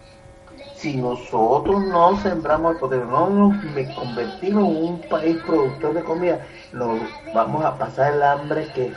[0.81, 6.39] si nosotros no sembramos petróleo, no nos convertimos en un país productor de comida,
[6.73, 6.99] nos
[7.35, 8.91] vamos a pasar el hambre que.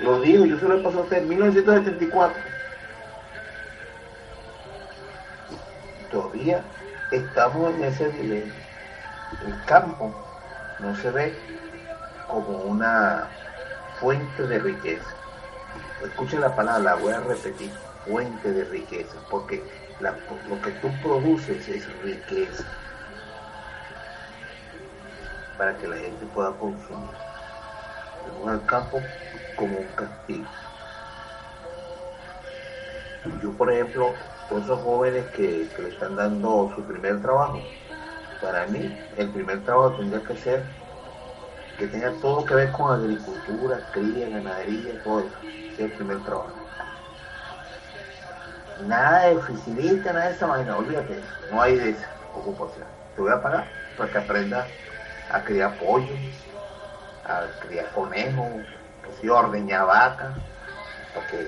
[0.00, 2.42] Lo dijo, yo se lo he pasado en 1974.
[6.10, 6.62] Todavía
[7.12, 8.52] estamos en ese nivel.
[9.46, 10.12] El campo
[10.80, 11.34] no se ve
[12.28, 13.26] como una
[14.00, 15.04] fuente de riqueza.
[16.04, 17.70] Escuchen la palabra, la voy a repetir,
[18.04, 19.62] fuente de riqueza, porque
[20.00, 22.64] lo que tú produces es riqueza
[25.58, 27.10] para que la gente pueda consumir.
[28.24, 28.98] Tenemos el campo
[29.56, 30.46] como un castigo.
[33.42, 34.14] Yo, por ejemplo,
[34.48, 37.60] con esos jóvenes que, le están dando su primer trabajo,
[38.40, 40.62] para mí el primer trabajo tendría que ser
[41.78, 45.24] que tenga todo que ver con agricultura, cría, ganadería, todo.
[45.72, 46.59] Ese es el primer trabajo.
[48.86, 51.20] Nada de oficinista, nada de esa vaina, olvídate,
[51.52, 52.86] no hay de esa ocupación.
[53.14, 54.66] Te voy a pagar para que aprendas
[55.30, 56.14] a criar pollo,
[57.24, 58.64] a criar conejos,
[59.04, 60.34] que si ordeñar vaca,
[61.14, 61.46] para que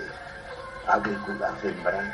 [0.87, 2.05] agricultura, sembrar.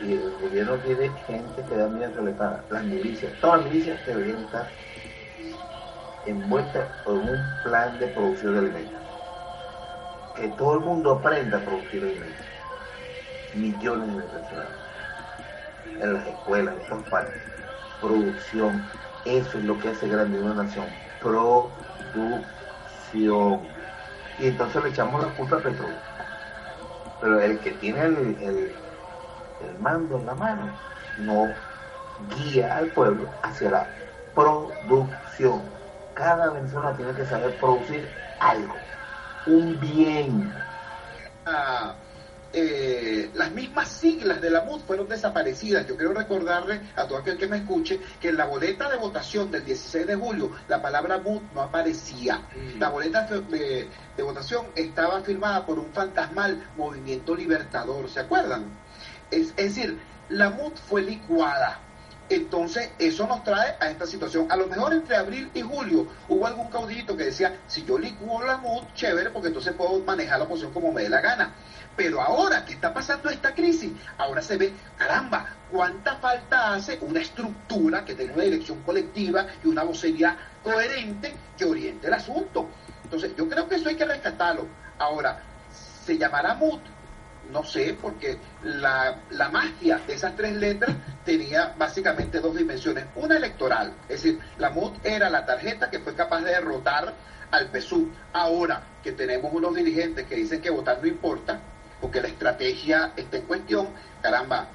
[0.00, 2.64] Y el gobierno tiene gente que da miedo que le paga.
[2.70, 4.66] Las milicias, todas las milicias deberían estar
[6.26, 8.99] envueltas en un plan de producción de alimentos.
[10.40, 12.46] Que todo el mundo aprenda a producir alimentos.
[13.54, 14.68] Millones de personas.
[16.00, 17.42] En las escuelas, en todas partes.
[18.00, 18.82] Producción.
[19.26, 20.86] Eso es lo que hace grande una nación.
[21.20, 22.40] Producción.
[24.38, 25.94] Y entonces le echamos la culpa al.
[27.20, 28.72] Pero el que tiene el, el,
[29.68, 30.72] el mando en la mano
[31.18, 31.48] no
[32.34, 33.86] guía al pueblo hacia la
[34.34, 35.60] producción.
[36.14, 38.08] Cada venezolano tiene que saber producir
[38.40, 38.74] algo,
[39.46, 40.52] un bien.
[41.46, 41.94] Ah,
[42.52, 45.86] eh, las mismas siglas de la MUD fueron desaparecidas.
[45.86, 49.50] Yo quiero recordarle a todo aquel que me escuche que en la boleta de votación
[49.50, 52.42] del 16 de julio la palabra MUD no aparecía.
[52.78, 58.64] La boleta de, de votación estaba firmada por un fantasmal movimiento libertador, ¿se acuerdan?
[59.30, 59.98] Es, es decir,
[60.28, 61.80] la MUD fue licuada.
[62.30, 64.46] Entonces, eso nos trae a esta situación.
[64.52, 68.40] A lo mejor entre abril y julio hubo algún caudillito que decía, si yo licuo
[68.44, 71.52] la MUD, chévere, porque entonces puedo manejar la oposición como me dé la gana.
[71.96, 77.20] Pero ahora que está pasando esta crisis, ahora se ve, caramba, cuánta falta hace una
[77.20, 82.68] estructura que tenga una dirección colectiva y una vocería coherente que oriente el asunto.
[83.02, 84.68] Entonces, yo creo que eso hay que rescatarlo.
[85.00, 85.42] Ahora,
[86.04, 86.78] se llamará MUD,
[87.50, 93.06] no sé, porque la, la, magia de esas tres letras tenía básicamente dos dimensiones.
[93.16, 97.14] Una electoral, es decir, la MUD era la tarjeta que fue capaz de derrotar
[97.50, 98.08] al PSUV.
[98.32, 101.60] Ahora que tenemos unos dirigentes que dicen que votar no importa,
[102.00, 103.88] porque la estrategia está en cuestión,
[104.22, 104.68] caramba,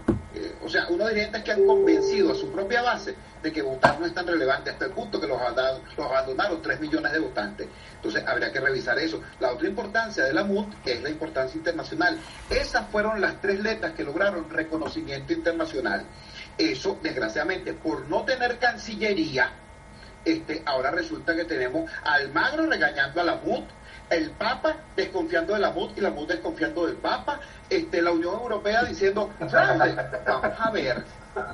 [0.64, 4.06] o sea, unos dirigentes que han convencido a su propia base de que votar no
[4.06, 5.40] es tan relevante hasta el punto que los,
[5.98, 7.68] los abandonaron 3 millones de votantes.
[7.96, 9.22] Entonces habría que revisar eso.
[9.40, 12.18] La otra importancia de la MUD es la importancia internacional.
[12.50, 16.04] Esas fueron las tres letras que lograron reconocimiento internacional.
[16.58, 19.52] Eso, desgraciadamente, por no tener cancillería,
[20.24, 23.64] este, ahora resulta que tenemos a Almagro regañando a la MUD,
[24.10, 28.36] el Papa desconfiando de la MUD y la MUD desconfiando del Papa, este, la Unión
[28.36, 31.04] Europea diciendo, fraude, vamos a ver,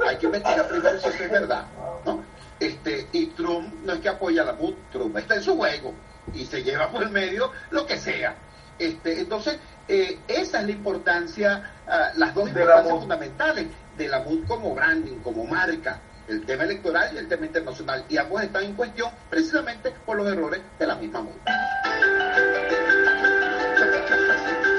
[0.08, 1.66] hay que investigar primero si eso es verdad,
[2.06, 2.24] ¿no?
[2.60, 5.94] Este, y Trump no es que apoya a la MUD, Trump está en su juego
[6.34, 8.36] y se lleva por el medio lo que sea.
[8.78, 13.68] Este, entonces, eh, esa es la importancia, uh, las dos importancias fundamentales
[13.98, 18.18] de la MUD como branding, como marca, el tema electoral y el tema internacional, y
[18.18, 21.52] ambos están en cuestión precisamente por los errores de la misma multa.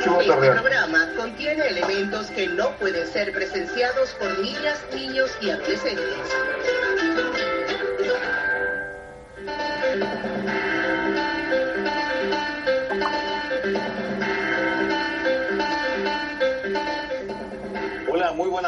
[0.02, 6.04] Este programa contiene elementos que no pueden ser presenciados por niñas, niños y adolescentes.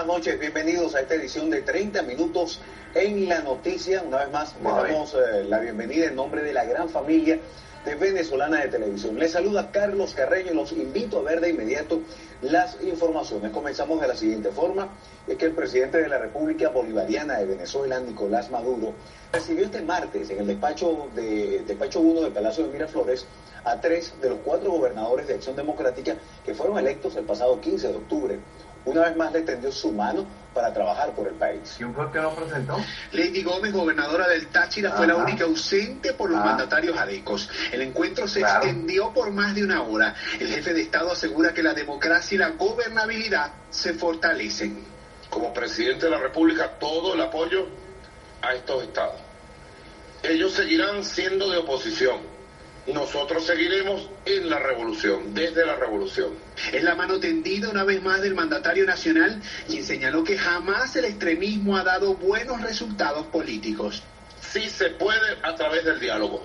[0.06, 2.60] Noches, bienvenidos a esta edición de 30 minutos
[2.94, 4.02] en la noticia.
[4.02, 7.38] Una vez más, le damos eh, la bienvenida en nombre de la gran familia
[7.84, 9.18] de Venezolana de Televisión.
[9.18, 12.00] Les saluda Carlos Carreño y los invito a ver de inmediato
[12.42, 13.52] las informaciones.
[13.52, 14.88] Comenzamos de la siguiente forma,
[15.26, 18.92] es que el presidente de la República Bolivariana de Venezuela, Nicolás Maduro,
[19.32, 23.26] recibió este martes en el despacho, de, despacho 1 del Palacio de Miraflores
[23.64, 27.88] a tres de los cuatro gobernadores de Acción Democrática que fueron electos el pasado 15
[27.88, 28.38] de octubre
[28.84, 31.74] una vez más le tendió su mano para trabajar por el país.
[31.76, 32.76] ¿Quién fue el que lo presentó?
[33.12, 36.44] Lady Gómez, gobernadora del Táchira, fue la única ausente por los ah.
[36.44, 37.48] mandatarios adecos.
[37.72, 40.14] El encuentro se extendió por más de una hora.
[40.38, 44.84] El jefe de Estado asegura que la democracia y la gobernabilidad se fortalecen.
[45.30, 47.66] Como presidente de la República, todo el apoyo
[48.42, 49.16] a estos estados.
[50.22, 52.33] Ellos seguirán siendo de oposición
[52.92, 56.34] nosotros seguiremos en la revolución, desde la revolución.
[56.72, 61.06] Es la mano tendida una vez más del mandatario nacional, quien señaló que jamás el
[61.06, 64.02] extremismo ha dado buenos resultados políticos.
[64.40, 66.42] Sí se puede a través del diálogo,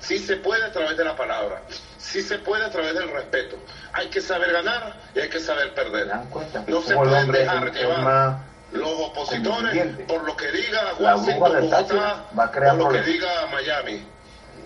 [0.00, 1.62] sí se puede a través de la palabra,
[1.98, 3.56] sí se puede a través del respeto.
[3.92, 6.10] Hay que saber ganar y hay que saber perder.
[6.66, 12.88] No se pueden dejar llevar los opositores por lo que diga Washington, Bogotá, por lo
[12.90, 14.04] que diga Miami.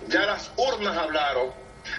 [0.07, 1.51] Ya las urnas hablaron.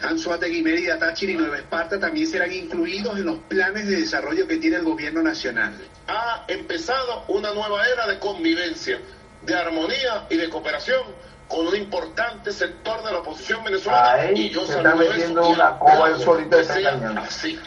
[0.03, 4.57] Anzuategui, Mérida, Táchira y Nueva Esparta también serán incluidos en los planes de desarrollo que
[4.57, 5.75] tiene el gobierno nacional.
[6.09, 9.01] Ha empezado una nueva era de convivencia,
[9.43, 11.03] de armonía y de cooperación
[11.49, 14.33] con un importante sector de la oposición venezolana.
[14.33, 17.59] y yo se está metiendo una coba el solito así.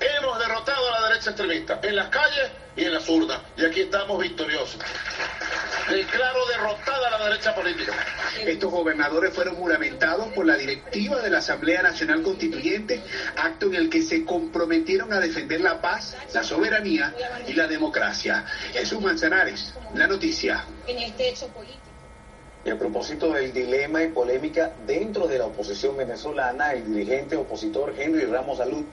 [0.00, 3.40] Hemos derrotado a la derecha extremista en las calles y en las urnas.
[3.56, 4.78] Y aquí estamos victoriosos.
[5.90, 7.92] Declaro derrotada a la derecha política.
[8.46, 13.02] Estos gobernadores fueron juramentados por la directiva de la Asamblea Nacional Constituyente,
[13.36, 17.14] acto en el que se comprometieron a defender la paz, la soberanía
[17.46, 18.44] y la democracia.
[18.72, 20.64] Jesús Manzanares, la noticia.
[20.86, 21.80] En este hecho político.
[22.64, 27.92] Y a propósito del dilema y polémica dentro de la oposición venezolana, el dirigente opositor
[27.98, 28.84] Henry Ramos Salud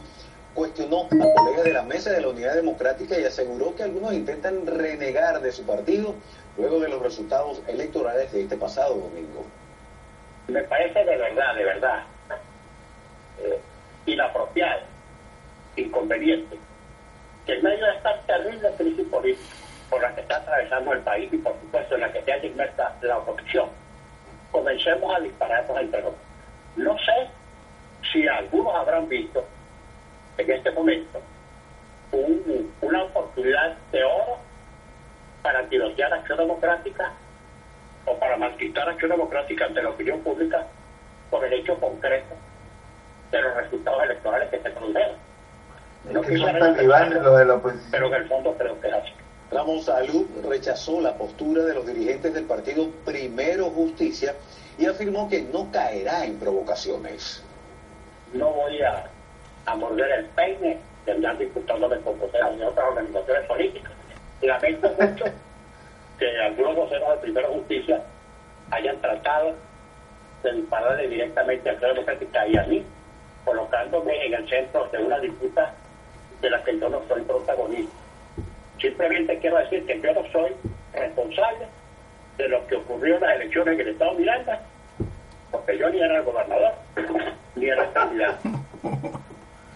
[0.59, 4.67] cuestionó a colegas de la Mesa de la Unidad Democrática y aseguró que algunos intentan
[4.67, 6.15] renegar de su partido
[6.57, 9.45] luego de los resultados electorales de este pasado domingo.
[10.49, 12.03] Me parece de verdad, de verdad,
[13.41, 13.57] eh,
[14.05, 14.81] inapropiado,
[15.77, 16.57] inconveniente,
[17.45, 19.55] que en medio de esta terrible crisis política
[19.89, 22.45] por la que está atravesando el país y por supuesto en la que se haya
[22.45, 23.69] inmersa la oposición,
[24.51, 26.25] comencemos a dispararnos entre nosotros.
[26.75, 27.29] No sé
[28.11, 29.45] si algunos habrán visto
[30.39, 31.21] en este momento
[32.81, 34.37] una oportunidad de oro
[35.43, 37.11] para tirotear acción democrática
[38.05, 40.65] o para malquitar acción democrática ante la opinión pública
[41.29, 42.35] por el hecho concreto
[43.31, 45.15] de los resultados electorales que se produjeron.
[46.11, 46.21] No
[47.91, 49.13] pero en el fondo creo que es así.
[49.51, 54.35] Ramos Salud rechazó la postura de los dirigentes del partido Primero Justicia
[54.77, 57.43] y afirmó que no caerá en provocaciones.
[58.33, 59.09] No voy a
[59.69, 63.91] a morder el peine de andar disputándome con voceros de otras organizaciones políticas.
[64.41, 65.25] Lamento mucho
[66.17, 68.01] que algunos voceros de Primera Justicia
[68.71, 69.53] hayan tratado
[70.43, 72.83] de dispararle directamente a Claudio Democrática y a mí,
[73.45, 75.73] colocándome en el centro de una disputa
[76.41, 77.93] de la que yo no soy protagonista.
[78.81, 80.51] Simplemente quiero decir que yo no soy
[80.93, 81.67] responsable
[82.37, 84.61] de lo que ocurrió en las elecciones en el Estado Miranda,
[85.51, 86.73] porque yo ni era el gobernador,
[87.55, 88.49] ni era el candidato.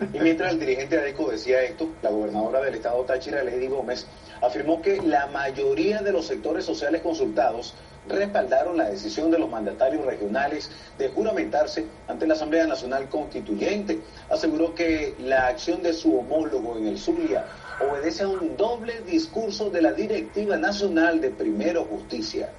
[0.02, 4.08] Y mientras el dirigente ADECO decía esto, la gobernadora del estado Táchira, Lady Gómez,
[4.42, 7.76] afirmó que la mayoría de los sectores sociales consultados
[8.08, 14.02] respaldaron la decisión de los mandatarios regionales de juramentarse ante la Asamblea Nacional Constituyente.
[14.30, 17.46] Aseguró que la acción de su homólogo en el Zulia
[17.80, 22.50] obedece a un doble discurso de la Directiva Nacional de Primero Justicia.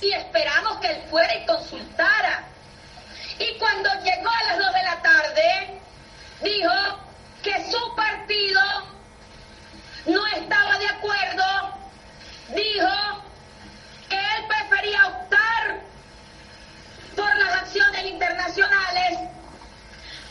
[0.00, 2.46] Y esperamos que él fuera y consultara.
[3.38, 5.80] Y cuando llegó a las dos de la tarde,
[6.40, 6.72] dijo
[7.42, 8.60] que su partido
[10.06, 11.44] no estaba de acuerdo,
[12.48, 13.24] dijo
[14.08, 15.80] que él prefería optar
[17.16, 19.18] por las acciones internacionales,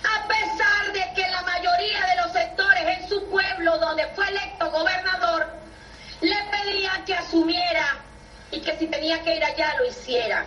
[0.03, 4.71] a pesar de que la mayoría de los sectores en su pueblo, donde fue electo
[4.71, 5.47] gobernador,
[6.21, 7.97] le pedían que asumiera
[8.51, 10.45] y que si tenía que ir allá lo hiciera.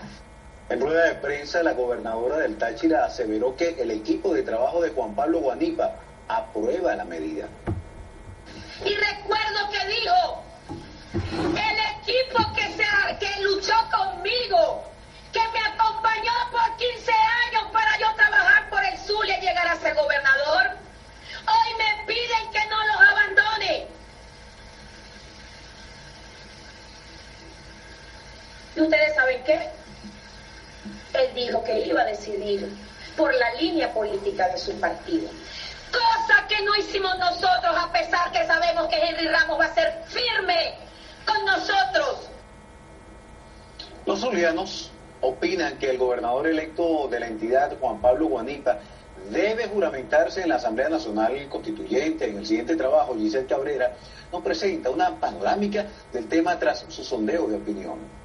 [0.71, 4.91] En rueda de prensa, la gobernadora del Táchira aseveró que el equipo de trabajo de
[4.91, 5.97] Juan Pablo Guanipa
[6.29, 7.49] aprueba la medida.
[8.85, 10.45] Y recuerdo que dijo,
[11.57, 12.85] el equipo que, se,
[13.19, 14.85] que luchó conmigo,
[15.33, 17.13] que me acompañó por 15
[17.49, 20.67] años para yo trabajar por el Zulia y llegar a ser gobernador,
[21.49, 23.87] hoy me piden que no los abandone.
[28.77, 29.80] ¿Y ustedes saben qué?
[31.35, 32.69] Dijo que iba a decidir
[33.17, 35.29] por la línea política de su partido.
[35.93, 40.03] Cosa que no hicimos nosotros, a pesar que sabemos que Henry Ramos va a ser
[40.07, 40.75] firme
[41.27, 42.29] con nosotros.
[44.07, 48.79] Los zulianos opinan que el gobernador electo de la entidad, Juan Pablo Guanipa,
[49.31, 52.29] debe juramentarse en la Asamblea Nacional Constituyente.
[52.29, 53.95] En el siguiente trabajo, Giselle Cabrera
[54.33, 58.20] nos presenta una panorámica del tema tras su sondeo de opinión.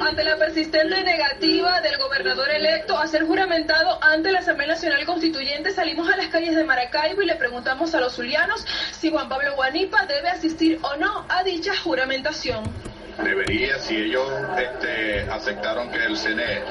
[0.00, 5.72] Ante la persistente negativa del gobernador electo a ser juramentado ante la Asamblea Nacional Constituyente,
[5.72, 9.54] salimos a las calles de Maracaibo y le preguntamos a los zulianos si Juan Pablo
[9.54, 12.91] Guanipa debe asistir o no a dicha juramentación
[13.22, 14.26] debería, si ellos
[14.58, 16.62] este, aceptaron que el CNE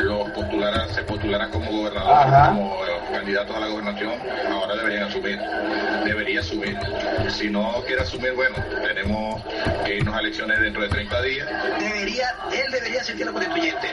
[0.00, 2.76] los postulara, se postulara como gobernador, como
[3.12, 4.14] candidatos a la gobernación,
[4.50, 5.38] ahora deberían asumir,
[6.04, 6.78] debería asumir.
[7.28, 9.42] Si no quiere asumir, bueno, tenemos
[9.84, 11.48] que irnos a elecciones dentro de 30 días.
[11.78, 13.88] Debería, él debería asistir a la constituyente.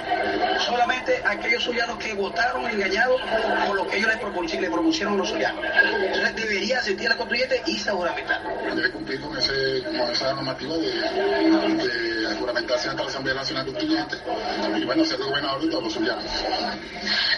[0.60, 3.22] Solamente aquellos zulianos que votaron engañados
[3.68, 5.64] por lo que ellos le, le propusieron los zulianos.
[5.66, 8.34] Entonces debería asistir a la constituyente y seguramente.
[8.76, 14.18] Debe cumplir con, ese, con esa normativa de de juramentarse ante la Asamblea Nacional Constituyente
[14.78, 16.14] y bueno, ser gobernador de todos los.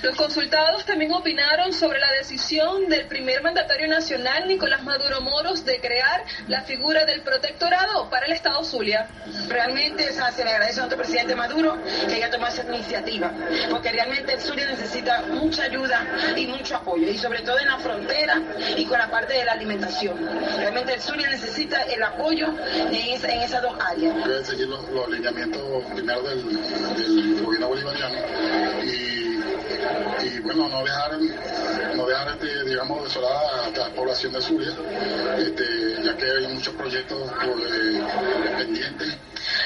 [0.02, 5.80] Los consultados también opinaron sobre la decisión del primer mandatario nacional, Nicolás Maduro Moros, de
[5.80, 9.08] crear la figura del protectorado para el Estado Zulia.
[9.48, 11.78] Realmente se le agradece a nuestro presidente Maduro
[12.08, 13.32] que haya tomado esa iniciativa,
[13.70, 17.80] porque realmente el Zulia necesita mucha ayuda y mucho apoyo, y sobre todo en la
[17.80, 18.42] frontera
[18.76, 20.18] y con la parte de la alimentación.
[20.58, 22.48] Realmente el Zulia necesita el apoyo
[22.92, 25.62] en, en esas dos áreas debe seguir los, los alineamientos
[25.94, 28.16] primero del, del, gobierno bolivariano
[28.84, 29.25] y,
[30.24, 31.18] y, bueno, no dejar,
[31.96, 34.74] no dejar este, digamos, desolada a la población de Zulia,
[35.38, 38.04] este, ya que hay muchos proyectos eh,
[38.58, 39.18] pendientes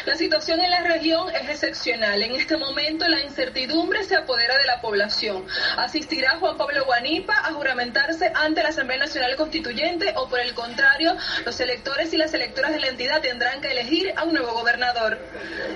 [0.06, 2.22] la situación en la región es excepcional.
[2.22, 5.46] En este momento la incertidumbre se apodera de la población.
[5.78, 11.16] ¿Asistirá Juan Pablo Guanipa a juramentarse ante la Asamblea Nacional Constituyente o por el contrario,
[11.46, 15.20] los electores y las electoras de la entidad tendrán que elegir a un nuevo gobernador?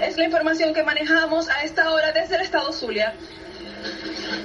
[0.01, 3.13] Es la información que manejamos a esta hora desde el Estado Zulia.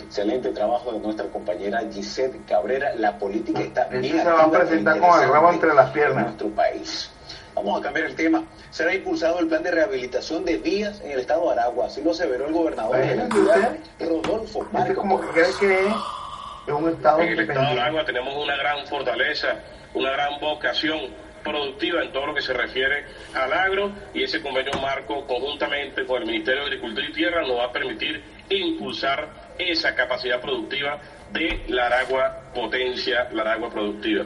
[0.05, 2.95] Excelente trabajo de nuestra compañera Gisette Cabrera.
[2.97, 4.19] La política está bien.
[4.19, 6.19] Se va a presentar con el rabo entre las piernas.
[6.19, 7.11] En nuestro país.
[7.55, 8.45] Vamos a cambiar el tema.
[8.71, 11.87] Será impulsado el plan de rehabilitación de vías en el estado de Aragua.
[11.87, 14.97] Así lo aseveró el gobernador de la ciudad, Rodolfo Marcos.
[14.97, 18.87] como que cree que es un estado En el estado de Aragua tenemos una gran
[18.87, 19.49] fortaleza,
[19.95, 21.01] una gran vocación
[21.43, 26.23] productiva en todo lo que se refiere al agro y ese convenio marco conjuntamente con
[26.23, 28.23] el Ministerio de Agricultura y Tierra nos va a permitir
[28.57, 29.29] impulsar
[29.59, 31.01] esa capacidad productiva
[31.33, 34.25] de la Aragua Potencia, la Aragua Productiva.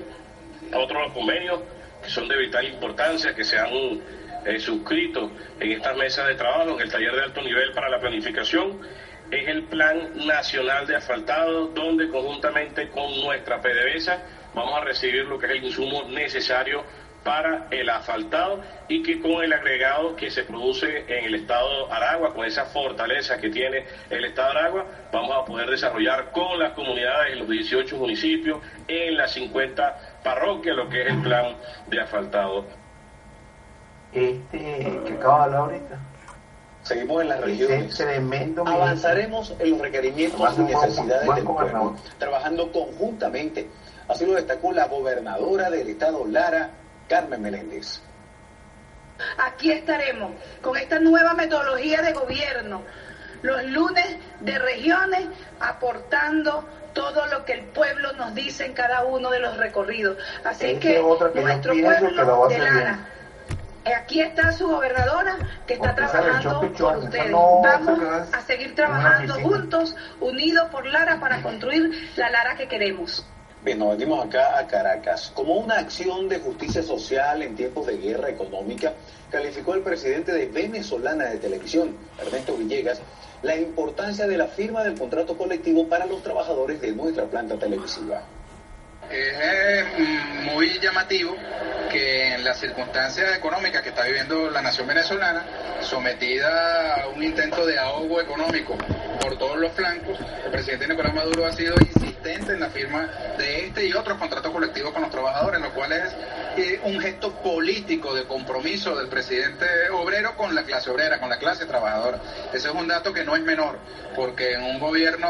[0.74, 1.60] Otros convenios
[2.02, 3.70] que son de vital importancia, que se han
[4.44, 8.00] eh, suscrito en estas mesas de trabajo, en el taller de alto nivel para la
[8.00, 8.80] planificación,
[9.30, 14.22] es el Plan Nacional de Asfaltado, donde conjuntamente con nuestra PDVSA
[14.54, 16.84] vamos a recibir lo que es el insumo necesario
[17.24, 21.92] para el asfaltado y que con el agregado que se produce en el estado de
[21.92, 26.58] Aragua, con esa fortaleza que tiene el estado de Aragua, vamos a poder desarrollar con
[26.58, 31.56] las comunidades en los 18 municipios, en las 50 parroquia lo que es el plan
[31.88, 32.64] de asfaltado.
[34.12, 34.58] Este
[35.06, 35.98] que acaba de hablar ahorita.
[36.82, 37.96] Seguimos en las regiones.
[37.96, 43.68] Tremendo Avanzaremos en los requerimientos y necesidades del pueblo, trabajando conjuntamente.
[44.08, 46.70] Así lo destacó la gobernadora del estado Lara,
[47.09, 48.00] Carmen Meléndez.
[49.38, 52.82] Aquí estaremos con esta nueva metodología de gobierno,
[53.42, 55.26] los lunes de regiones,
[55.61, 60.18] aportando todo lo que el pueblo nos dice en cada uno de los recorridos.
[60.44, 61.00] Así que,
[61.35, 62.99] nuestro pueblo de Lara,
[63.97, 67.32] aquí está su gobernadora que está trabajando por ustedes.
[67.32, 68.00] Vamos
[68.32, 73.26] a seguir trabajando juntos, unidos por Lara, para construir la Lara que queremos.
[73.64, 75.31] Bien, nos venimos acá a Caracas.
[75.37, 78.92] Como una acción de justicia social en tiempos de guerra económica,
[79.31, 83.00] calificó el presidente de Venezolana de Televisión, Ernesto Villegas,
[83.42, 88.23] la importancia de la firma del contrato colectivo para los trabajadores de nuestra planta televisiva.
[89.09, 91.37] Es mm, muy llamativo
[91.88, 95.45] que en las circunstancias económicas que está viviendo la nación venezolana,
[95.83, 98.76] sometida a un intento de ahogo económico
[99.21, 103.66] por todos los flancos, el presidente Nicolás Maduro ha sido insistente en la firma de
[103.66, 106.14] este y otros contratos colectivos con los trabajadores, lo cual es
[106.56, 111.38] eh, un gesto político de compromiso del presidente obrero con la clase obrera, con la
[111.38, 112.20] clase trabajadora.
[112.52, 113.78] Ese es un dato que no es menor,
[114.14, 115.28] porque en un gobierno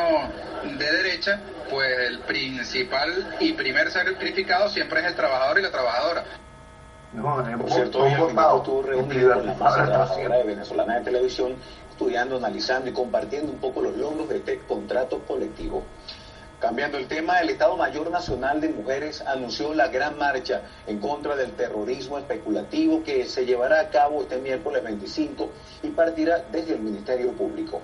[0.64, 6.24] de derecha, pues el principal y primer sacrificado siempre es el trabajador y la trabajadora.
[7.58, 11.56] Por cierto, hoy el ministro estuvo reunido con la trabajadora de venezolana de televisión,
[11.90, 15.84] estudiando, analizando y compartiendo un poco los logros de este contrato colectivo.
[16.62, 21.34] Cambiando el tema, el Estado Mayor Nacional de Mujeres anunció la gran marcha en contra
[21.34, 25.50] del terrorismo especulativo que se llevará a cabo este miércoles 25
[25.82, 27.82] y partirá desde el Ministerio Público.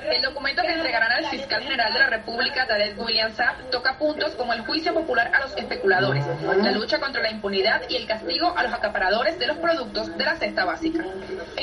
[0.00, 4.30] El documento que entregarán al fiscal general de la República, Tarek William Saab, toca puntos
[4.36, 6.24] como el juicio popular a los especuladores,
[6.62, 10.24] la lucha contra la impunidad y el castigo a los acaparadores de los productos de
[10.24, 11.04] la cesta básica.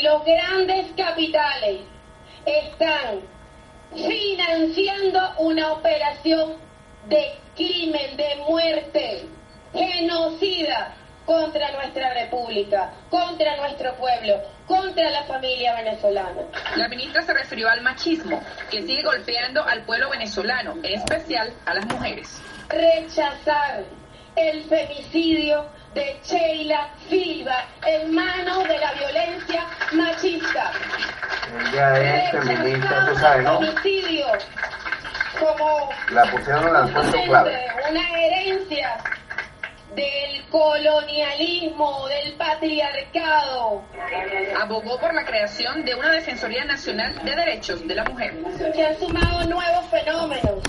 [0.04, 1.84] Los grandes capitales
[2.46, 3.22] están
[3.96, 6.56] financiando una operación
[7.08, 9.26] de crimen, de muerte,
[9.74, 10.94] genocida
[11.26, 16.42] contra nuestra república, contra nuestro pueblo, contra la familia venezolana.
[16.76, 21.74] La ministra se refirió al machismo, que sigue golpeando al pueblo venezolano, en especial a
[21.74, 22.42] las mujeres.
[22.70, 23.84] Rechazar
[24.36, 30.72] el femicidio de Sheila Silva en manos de la violencia machista.
[31.72, 33.60] Ella es feminista, tú sabes, ¿no?
[33.62, 34.28] Femicidio
[35.40, 37.68] como La pusieron en el clave.
[37.90, 38.98] una herencia
[39.96, 43.82] del colonialismo, del patriarcado.
[44.62, 48.34] Abogó por la creación de una Defensoría Nacional de Derechos de la Mujer.
[48.58, 50.62] Se han sumado nuevos fenómenos,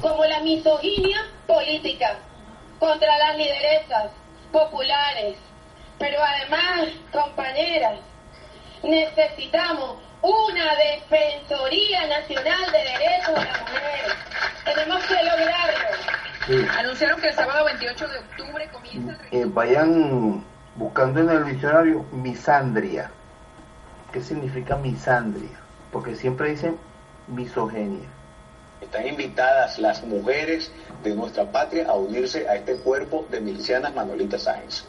[0.00, 2.16] como la misoginia política
[2.80, 4.10] contra las lideresas
[4.52, 5.36] populares.
[5.98, 7.98] Pero además, compañeras,
[8.82, 14.16] necesitamos una Defensoría Nacional de Derechos de la Mujer.
[14.64, 16.72] Tenemos que lograrlo.
[16.78, 20.44] Anunciaron que el sábado 28 de octubre comienza el Eh, vayan
[20.76, 23.10] buscando en el diccionario misandria.
[24.12, 25.58] ¿Qué significa misandria?
[25.90, 26.76] Porque siempre dicen
[27.28, 28.08] misoginia.
[28.82, 30.70] Están invitadas las mujeres
[31.04, 34.84] de nuestra patria a unirse a este cuerpo de milicianas Manolita Sáenz.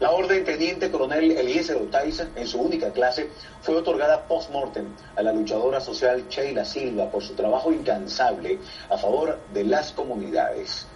[0.00, 5.32] La orden Teniente Coronel Eliezer Otaiza, en su única clase, fue otorgada post-mortem a la
[5.32, 8.58] luchadora social Sheila Silva por su trabajo incansable
[8.90, 10.86] a favor de las comunidades.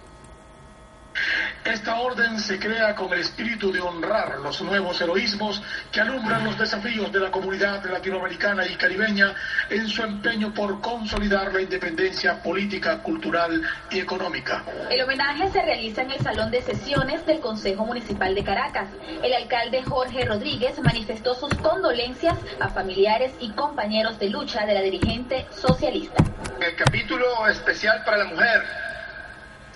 [1.63, 6.57] Esta orden se crea con el espíritu de honrar los nuevos heroísmos que alumbran los
[6.57, 9.33] desafíos de la comunidad latinoamericana y caribeña
[9.69, 14.63] en su empeño por consolidar la independencia política, cultural y económica.
[14.89, 18.87] El homenaje se realiza en el Salón de Sesiones del Consejo Municipal de Caracas.
[19.23, 24.81] El alcalde Jorge Rodríguez manifestó sus condolencias a familiares y compañeros de lucha de la
[24.81, 26.23] dirigente socialista.
[26.59, 28.90] El capítulo especial para la mujer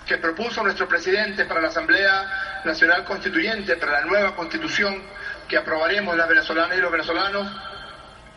[0.06, 5.02] que propuso nuestro presidente para la Asamblea Nacional Constituyente, para la nueva constitución
[5.48, 7.48] que aprobaremos las venezolanas y los venezolanos,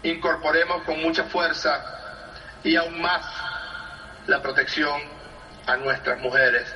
[0.02, 1.84] incorporemos con mucha fuerza
[2.62, 3.24] y aún más
[4.26, 5.00] la protección
[5.66, 6.74] a nuestras mujeres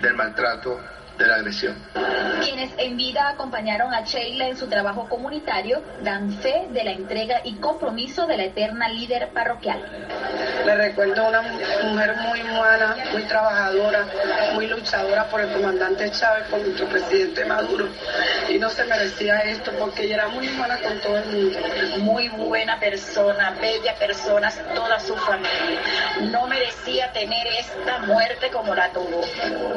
[0.00, 0.80] del maltrato,
[1.20, 1.76] de la agresión.
[2.42, 7.42] Quienes en vida acompañaron a Sheila en su trabajo comunitario dan fe de la entrega
[7.44, 9.80] y compromiso de la eterna líder parroquial.
[10.64, 14.06] Le recuerdo una mujer muy humana, muy trabajadora,
[14.54, 17.88] muy luchadora por el comandante Chávez, por nuestro presidente Maduro.
[18.48, 21.58] Y no se merecía esto porque ella era muy humana con todo el mundo.
[21.98, 25.80] Muy buena persona, bella persona, toda su familia.
[26.30, 29.22] No merecía tener esta muerte como la tuvo.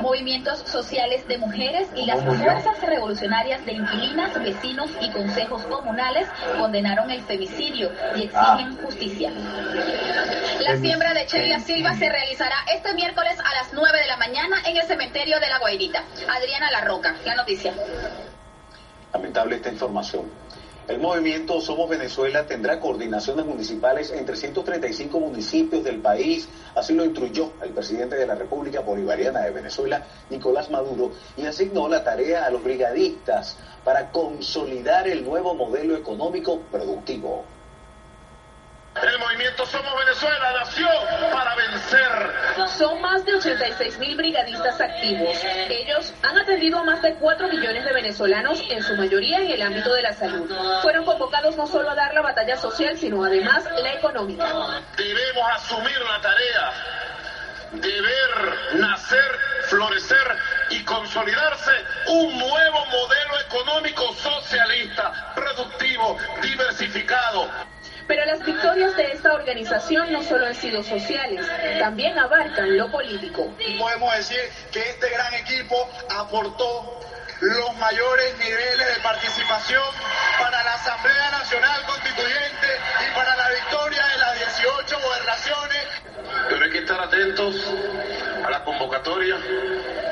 [0.01, 7.09] Movimientos sociales de mujeres y las fuerzas revolucionarias de inquilinas, vecinos y consejos comunales condenaron
[7.11, 9.31] el femicidio y exigen justicia.
[10.61, 14.57] La siembra de Sheila Silva se realizará este miércoles a las 9 de la mañana
[14.65, 16.03] en el cementerio de La Guairita.
[16.29, 17.73] Adriana La Roca, la noticia.
[19.13, 20.42] Lamentable esta información.
[20.85, 27.53] El movimiento Somos Venezuela tendrá coordinaciones municipales en 335 municipios del país, así lo instruyó
[27.61, 32.49] el presidente de la República Bolivariana de Venezuela, Nicolás Maduro, y asignó la tarea a
[32.49, 37.45] los brigadistas para consolidar el nuevo modelo económico productivo.
[39.01, 40.87] El movimiento Somos Venezuela nació
[41.31, 42.67] para vencer.
[42.77, 45.35] Son más de 86 mil brigadistas activos.
[45.43, 49.61] Ellos han atendido a más de 4 millones de venezolanos, en su mayoría en el
[49.61, 50.49] ámbito de la salud.
[50.83, 54.45] Fueron convocados no solo a dar la batalla social, sino además la económica.
[54.95, 56.71] Debemos asumir la tarea
[57.71, 60.37] de ver nacer, florecer
[60.69, 61.71] y consolidarse
[62.07, 67.49] un nuevo modelo económico socialista, productivo, diversificado.
[68.07, 71.45] Pero las victorias de esta organización no solo han sido sociales,
[71.79, 73.53] también abarcan lo político.
[73.79, 74.39] Podemos decir
[74.71, 76.99] que este gran equipo aportó
[77.43, 79.83] los mayores niveles de participación
[80.39, 82.67] para la Asamblea Nacional Constituyente
[83.05, 85.87] y para la victoria de las 18 gobernaciones.
[86.49, 87.55] Pero hay que estar atentos
[88.45, 89.35] a la convocatoria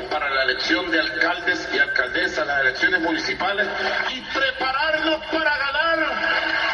[0.09, 3.65] para la elección de alcaldes y alcaldesas, las elecciones municipales
[4.09, 5.99] y prepararnos para ganar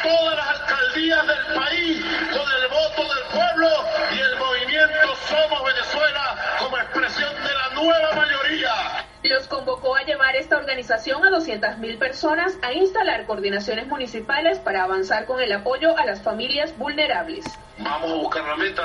[0.02, 3.70] todas las alcaldías del país con el voto del pueblo
[4.12, 8.97] y el movimiento Somos Venezuela como expresión de la nueva mayoría.
[9.28, 15.26] Los convocó a llevar esta organización a 200.000 personas a instalar coordinaciones municipales para avanzar
[15.26, 17.44] con el apoyo a las familias vulnerables.
[17.78, 18.84] Vamos a buscar la meta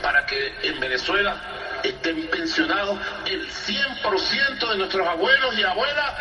[0.00, 1.36] para que en Venezuela
[1.82, 6.14] estén pensionados el 100% de nuestros abuelos y abuelas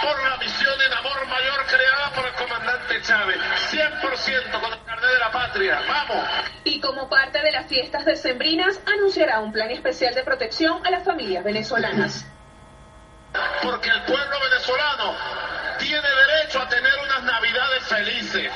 [0.00, 3.38] por la misión en amor mayor creada por el comandante Chávez.
[3.72, 5.80] 100% con el carnet de la patria.
[5.88, 6.24] ¡Vamos!
[6.62, 11.04] Y como parte de las fiestas decembrinas, anunciará un plan especial de protección a las
[11.04, 12.24] familias venezolanas.
[13.64, 15.16] Porque el pueblo venezolano
[15.78, 18.50] tiene derecho a tener unas navidades felices.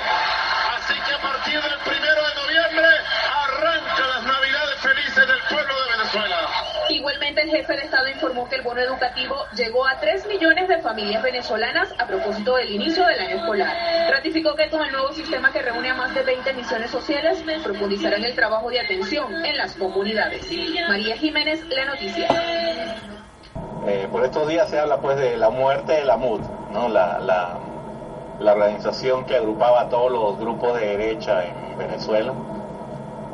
[0.77, 2.87] Así que a partir del primero de noviembre
[3.33, 6.37] arranca las navidades felices del pueblo de Venezuela.
[6.91, 10.79] Igualmente, el jefe de Estado informó que el bono educativo llegó a 3 millones de
[10.83, 14.11] familias venezolanas a propósito del inicio del año escolar.
[14.11, 18.25] Ratificó que con el nuevo sistema que reúne a más de 20 misiones sociales, profundizarán
[18.25, 20.47] el trabajo de atención en las comunidades.
[20.89, 22.29] María Jiménez, La Noticia.
[23.87, 26.41] Eh, por estos días se habla pues de la muerte de la MUD,
[26.73, 26.89] ¿no?
[26.89, 27.59] La, la,
[28.41, 32.33] organización que agrupaba a todos los grupos de derecha en Venezuela.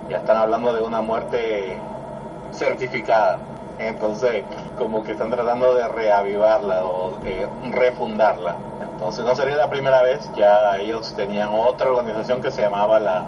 [0.09, 1.79] Ya están hablando de una muerte
[2.53, 3.39] certificada.
[3.79, 4.45] Entonces,
[4.79, 8.57] como que están tratando de reavivarla o de refundarla.
[8.81, 13.25] Entonces, no sería la primera vez, ya ellos tenían otra organización que se llamaba la,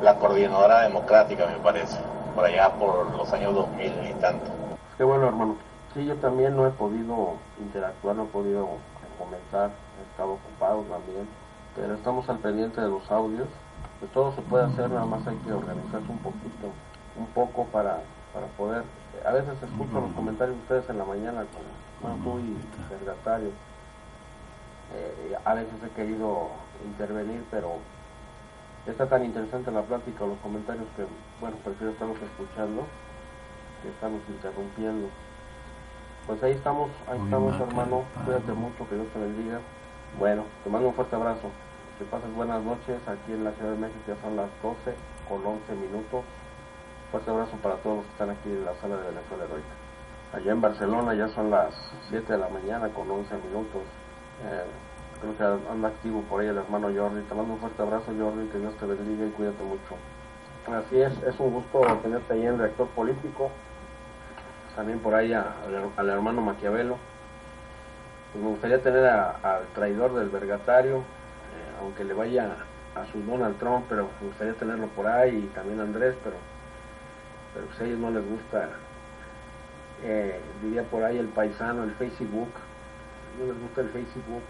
[0.00, 1.98] la Coordinadora Democrática, me parece,
[2.34, 4.50] por allá por los años 2000 y tanto.
[4.96, 5.69] Qué bueno, hermano.
[5.92, 8.68] Sí, yo también no he podido interactuar, no he podido
[9.18, 11.26] comentar, he estado ocupado también,
[11.74, 13.48] pero estamos al pendiente de los audios.
[13.98, 16.70] Pues todo se puede hacer, nada más hay que organizarse un poquito,
[17.18, 18.84] un poco para, para poder.
[19.26, 21.44] A veces escucho los comentarios de ustedes en la mañana
[22.00, 22.56] con muy
[22.88, 23.50] vergatario.
[24.94, 26.50] Eh, a veces he querido
[26.86, 27.74] intervenir, pero
[28.86, 31.04] está tan interesante la plática, los comentarios que,
[31.40, 32.84] bueno, prefiero estarlos escuchando
[33.82, 35.08] que estamos interrumpiendo.
[36.26, 39.58] Pues ahí estamos, ahí estamos hermano, cuídate mucho, que Dios te bendiga.
[40.18, 41.50] Bueno, te mando un fuerte abrazo,
[41.98, 44.94] que pases buenas noches, aquí en la Ciudad de México ya son las 12
[45.28, 46.22] con 11 minutos.
[47.10, 49.74] Fuerte abrazo para todos los que están aquí en la sala de Venezuela Heroica.
[50.32, 51.74] Allá en Barcelona ya son las
[52.10, 53.82] 7 de la mañana con 11 minutos.
[54.44, 54.64] Eh,
[55.20, 57.22] creo que anda activo por ahí el hermano Jordi.
[57.22, 59.98] Te mando un fuerte abrazo Jordi, que Dios te bendiga y cuídate mucho.
[60.70, 63.50] Así es, es un gusto tenerte ahí en Reactor Político
[64.80, 66.96] también por ahí al, hermano Maquiavelo.
[68.32, 72.56] Pues me gustaría tener al traidor del vergatario, eh, aunque le vaya
[72.94, 76.36] a su Donald Trump, pero me gustaría tenerlo por ahí y también a Andrés, pero,
[77.52, 78.70] pero pues a ellos no les gusta,
[80.02, 82.48] eh, diría por ahí el paisano, el Facebook,
[83.38, 84.42] no les gusta el Facebook.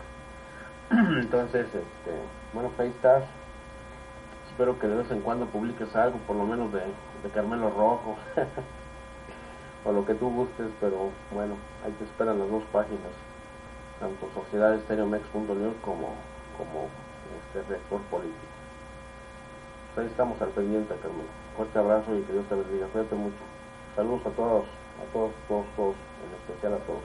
[1.23, 2.13] Entonces, este,
[2.53, 3.27] bueno, FaceTime,
[4.49, 8.17] espero que de vez en cuando publiques algo, por lo menos de Carmelo Rojo.
[9.85, 13.13] o lo que tú gustes, pero bueno, hay que esperar las dos páginas,
[13.99, 16.15] tanto sociedadestereomex.news como,
[16.59, 16.89] como
[17.41, 18.37] este reactor político.
[19.95, 21.27] Pues ahí estamos al pendiente, Carmen.
[21.57, 22.87] Fuerte abrazo y que Dios te bendiga.
[22.89, 23.43] Cuídate mucho.
[23.97, 27.03] Saludos a todos, a todos, todos, todos, en especial a todos.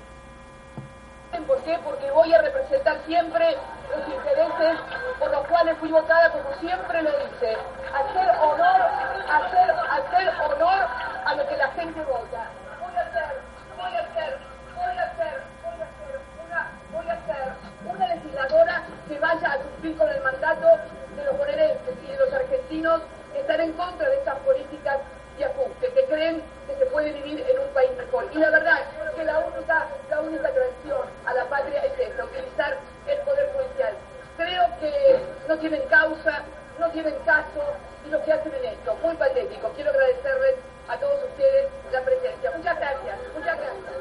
[1.48, 1.78] ¿Por qué?
[1.84, 3.58] Porque voy a representar siempre
[3.92, 4.80] los intereses
[5.20, 7.58] por los cuales fui votada, como siempre lo hice.
[7.94, 8.82] Hacer honor,
[9.30, 10.88] hacer, hacer honor
[11.26, 12.50] a lo que la gente vota
[12.86, 13.42] voy a hacer,
[13.78, 14.40] voy a hacer,
[14.76, 17.54] voy a hacer, voy a hacer una, voy a hacer
[17.86, 19.58] una legisladora que vaya a
[19.94, 20.68] con el mandato
[21.16, 23.02] de los bonaerenses y de los argentinos
[23.36, 24.98] están en contra de estas políticas
[25.38, 28.28] de ajuste, que creen que se puede vivir en un país mejor.
[28.34, 28.80] Y la verdad
[29.16, 33.94] que la única, la única traición a la patria es esta, utilizar el poder policial.
[34.38, 36.44] Creo que no tienen causa,
[36.80, 39.72] no tienen caso y lo que hacen en esto, muy patético.
[39.76, 40.56] Quiero agradecerles
[40.88, 42.52] a todos ustedes la presencia.
[42.52, 43.96] Muchas gracias, muchas gracias.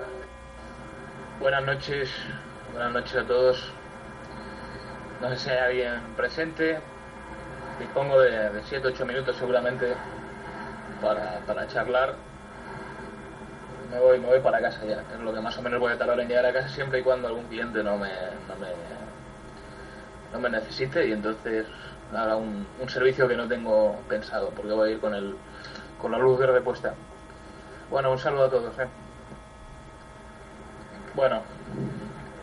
[1.40, 2.10] Buenas noches,
[2.72, 3.83] buenas noches a todos.
[5.24, 6.78] No sé si hay alguien presente.
[7.78, 9.94] Dispongo de 7-8 minutos seguramente
[11.00, 12.14] para, para charlar.
[13.90, 15.96] Me voy, me voy para casa ya, es lo que más o menos voy a
[15.96, 18.68] tardar en llegar a casa siempre y cuando algún cliente no me, no me,
[20.30, 21.64] no me necesite y entonces
[22.12, 25.34] haga un, un servicio que no tengo pensado porque voy a ir con el
[26.02, 26.92] con la luz verde puesta.
[27.88, 28.78] Bueno, un saludo a todos.
[28.78, 28.88] ¿eh?
[31.14, 31.40] Bueno,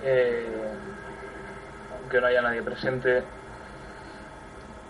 [0.04, 0.72] eh,
[2.12, 3.24] aunque no haya nadie presente,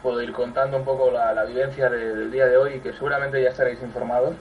[0.02, 3.80] puedo ir contando un poco la, vivencia del día de hoy, que seguramente ya estaréis
[3.84, 4.34] informados.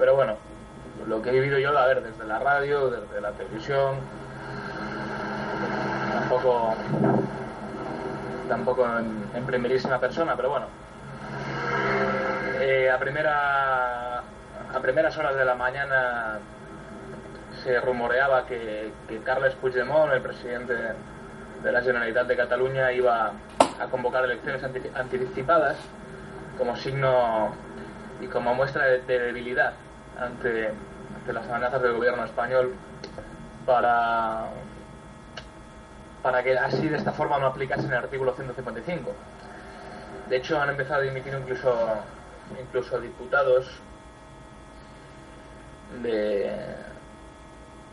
[0.00, 0.36] Pero bueno,
[1.06, 3.98] lo que he vivido yo, a ver, desde la radio, desde la televisión,
[6.12, 6.74] tampoco
[8.48, 10.66] tampoco en, primerísima persona, pero bueno.
[12.58, 16.40] Eh, a primera a primeras horas de la mañana
[17.62, 20.74] se rumoreaba que, que Carles Puigdemont, el presidente
[21.62, 23.32] de la Generalitat de Cataluña, iba
[23.80, 24.62] a convocar elecciones
[24.94, 25.76] anticipadas
[26.58, 27.52] como signo
[28.20, 29.72] y como muestra de, debilidad
[30.18, 30.72] ante,
[31.26, 32.74] las amenazas del gobierno español
[33.64, 34.48] para,
[36.22, 39.12] para que así de esta forma no aplicase el artículo 155.
[40.28, 41.74] De hecho, han empezado a dimitir incluso,
[42.60, 43.70] incluso diputados
[46.02, 46.52] de,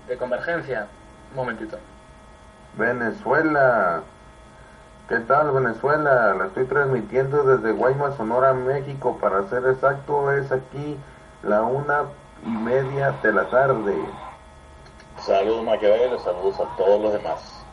[0.08, 0.88] de convergencia.
[1.32, 1.78] Un momentito.
[2.78, 4.04] Venezuela.
[5.10, 6.34] ¿Qué tal Venezuela?
[6.34, 9.18] La estoy transmitiendo desde Guaymas, Sonora, México.
[9.20, 10.98] Para ser exacto, es aquí
[11.44, 12.04] la una
[12.46, 13.96] y media de la tarde.
[15.20, 17.66] Saludos Maquiavelo, saludos a todos los demás.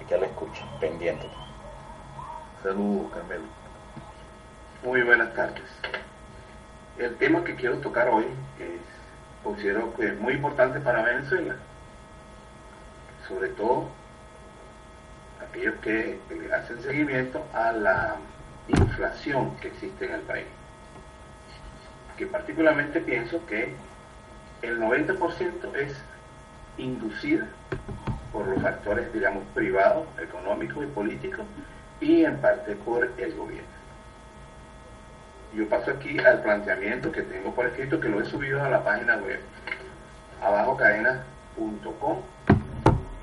[0.00, 1.28] Aquí a la escucha, pendiente.
[2.62, 3.44] Saludos Carmelo.
[4.84, 5.64] Muy buenas tardes.
[6.98, 8.26] El tema que quiero tocar hoy
[8.58, 8.80] es,
[9.42, 11.56] considero que es muy importante para Venezuela.
[13.28, 13.88] Sobre todo
[15.40, 16.18] aquellos que
[16.54, 18.16] hacen seguimiento a la
[18.68, 20.46] inflación que existe en el país.
[22.16, 23.74] Que particularmente pienso que
[24.62, 25.96] el 90% es
[26.78, 27.46] inducida
[28.32, 31.46] por los factores, digamos, privados, económicos y políticos,
[32.00, 33.76] y en parte por el gobierno.
[35.54, 38.84] Yo paso aquí al planteamiento que tengo por escrito, que lo he subido a la
[38.84, 39.40] página web
[40.42, 42.22] abajocadena.com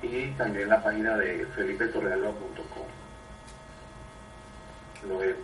[0.04, 2.88] y también la página de felipetorrealba.com.
[5.08, 5.36] Lo he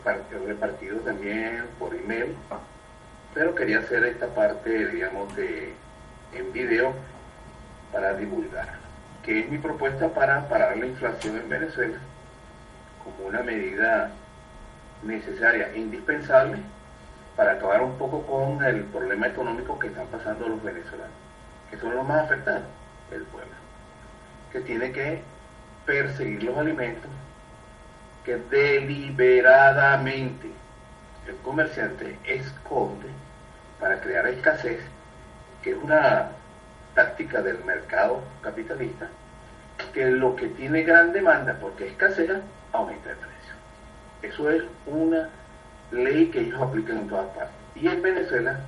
[0.45, 2.35] repartido también por email,
[3.33, 5.73] pero quería hacer esta parte, digamos, de
[6.33, 6.93] en video
[7.91, 8.75] para divulgar,
[9.23, 11.97] que es mi propuesta para parar la inflación en Venezuela
[13.03, 14.11] como una medida
[15.01, 16.57] necesaria indispensable
[17.35, 21.15] para acabar un poco con el problema económico que están pasando los venezolanos,
[21.71, 22.63] que son los más afectados,
[23.11, 23.58] el pueblo
[24.51, 25.21] que tiene que
[25.85, 27.11] perseguir los alimentos
[28.23, 30.49] que deliberadamente
[31.27, 33.07] el comerciante esconde
[33.79, 34.81] para crear escasez,
[35.63, 36.33] que es una
[36.95, 39.07] táctica del mercado capitalista,
[39.93, 42.41] que lo que tiene gran demanda porque escasea,
[42.73, 43.53] aumenta el precio.
[44.21, 45.29] Eso es una
[45.91, 47.55] ley que ellos aplican en todas partes.
[47.75, 48.59] Y en Venezuela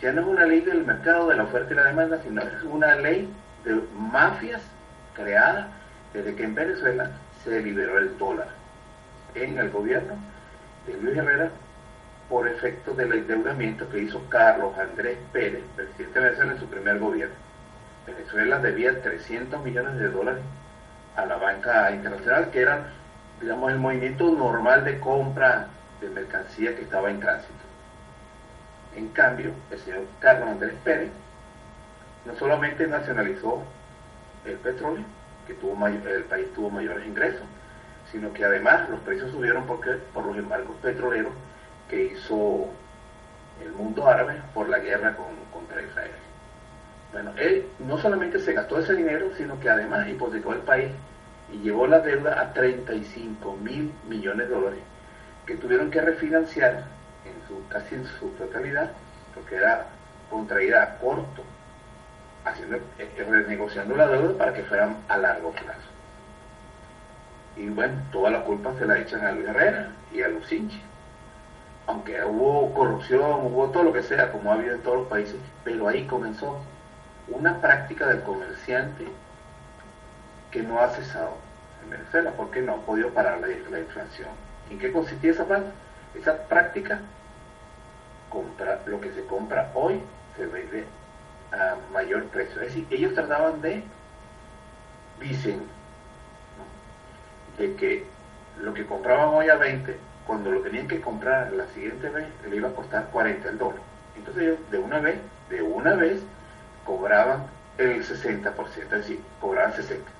[0.00, 2.62] ya no es una ley del mercado de la oferta y la demanda, sino es
[2.62, 3.32] una ley
[3.64, 4.62] de mafias
[5.14, 5.68] creada
[6.12, 7.10] desde que en Venezuela
[7.44, 8.48] se liberó el dólar
[9.34, 10.16] en el gobierno
[10.86, 11.50] de Luis Herrera
[12.28, 16.98] por efecto del endeudamiento que hizo Carlos Andrés Pérez, presidente de Venezuela, en su primer
[16.98, 17.34] gobierno.
[18.06, 20.42] Venezuela debía 300 millones de dólares
[21.16, 22.86] a la banca internacional, que era,
[23.40, 25.66] digamos, el movimiento normal de compra
[26.00, 27.52] de mercancía que estaba en tránsito.
[28.96, 31.10] En cambio, el señor Carlos Andrés Pérez
[32.24, 33.64] no solamente nacionalizó
[34.44, 35.04] el petróleo,
[35.46, 37.46] que tuvo el país tuvo mayores ingresos,
[38.10, 41.32] sino que además los precios subieron porque, por los embargos petroleros
[41.88, 42.68] que hizo
[43.62, 45.16] el mundo árabe por la guerra
[45.52, 46.12] contra Israel.
[47.12, 50.90] Bueno, él no solamente se gastó ese dinero, sino que además hipotecó el país
[51.52, 54.80] y llevó la deuda a 35 mil millones de dólares
[55.44, 56.84] que tuvieron que refinanciar
[57.24, 58.92] en su, casi en su totalidad,
[59.34, 59.86] porque era
[60.30, 61.42] contraída a corto
[62.44, 65.88] haciendo, eh, renegociando la deuda para que fueran a largo plazo.
[67.56, 70.80] Y bueno, toda la culpa se la echan a Luis Herrera y a Lucinchi.
[71.86, 75.36] Aunque hubo corrupción, hubo todo lo que sea, como ha habido en todos los países,
[75.64, 76.60] pero ahí comenzó
[77.28, 79.06] una práctica del comerciante
[80.50, 81.36] que no ha cesado
[81.82, 84.28] en Venezuela, porque no ha podido parar la, la inflación.
[84.70, 85.74] ¿En qué consistía esa práctica?
[86.14, 87.00] Esa práctica,
[88.86, 90.00] lo que se compra hoy
[90.36, 90.84] se vende
[91.52, 92.60] a mayor precio.
[92.60, 93.82] Es decir, ellos trataban de,
[95.20, 95.62] dicen,
[97.58, 98.06] de que
[98.60, 102.56] lo que compraban hoy a 20, cuando lo tenían que comprar la siguiente vez, le
[102.56, 103.80] iba a costar 40 el dólar.
[104.16, 106.22] Entonces ellos de una vez, de una vez,
[106.84, 107.46] cobraban
[107.78, 110.10] el 60%, es decir, cobraban 60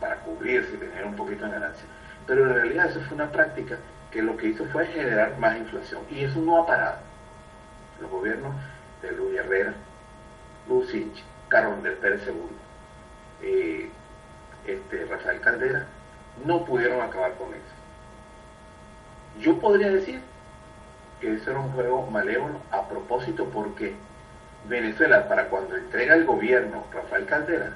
[0.00, 1.84] para cubrirse y tener un poquito de ganancia.
[2.26, 3.76] Pero en realidad eso fue una práctica
[4.10, 6.98] que lo que hizo fue generar más inflación y eso no ha parado.
[8.00, 8.54] Los gobiernos
[9.02, 9.74] de Luis Herrera,
[10.68, 12.34] Lucich, Carlos del Pérez II,
[13.42, 13.90] eh,
[14.66, 15.86] este, Rafael Caldera,
[16.44, 17.64] no pudieron acabar con eso.
[19.40, 20.20] Yo podría decir
[21.20, 23.94] que eso era un juego malévolo a propósito porque
[24.68, 27.72] Venezuela, para cuando entrega el gobierno Rafael Caldera,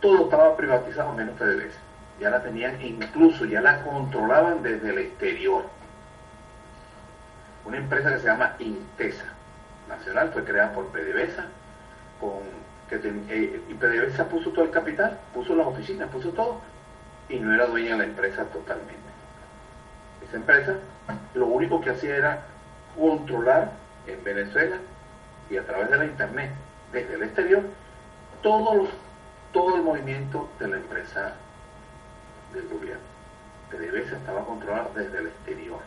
[0.00, 1.80] todo estaba privatizado menos PDVSA.
[2.20, 5.64] Ya la tenían, incluso ya la controlaban desde el exterior.
[7.64, 9.37] Una empresa que se llama Intesa
[9.88, 11.46] Nacional fue creada por PDVSA,
[12.20, 12.40] con,
[12.88, 16.60] que eh, y PDVSA puso todo el capital, puso las oficinas, puso todo,
[17.28, 18.96] y no era dueña de la empresa totalmente.
[20.26, 20.76] Esa empresa
[21.34, 22.42] lo único que hacía era
[22.96, 23.72] controlar
[24.06, 24.76] en Venezuela
[25.50, 26.50] y a través de la internet,
[26.92, 27.62] desde el exterior,
[28.42, 28.88] todo,
[29.52, 31.34] todo el movimiento de la empresa
[32.52, 33.02] del gobierno.
[33.70, 35.80] PDVSA estaba controlado desde el exterior,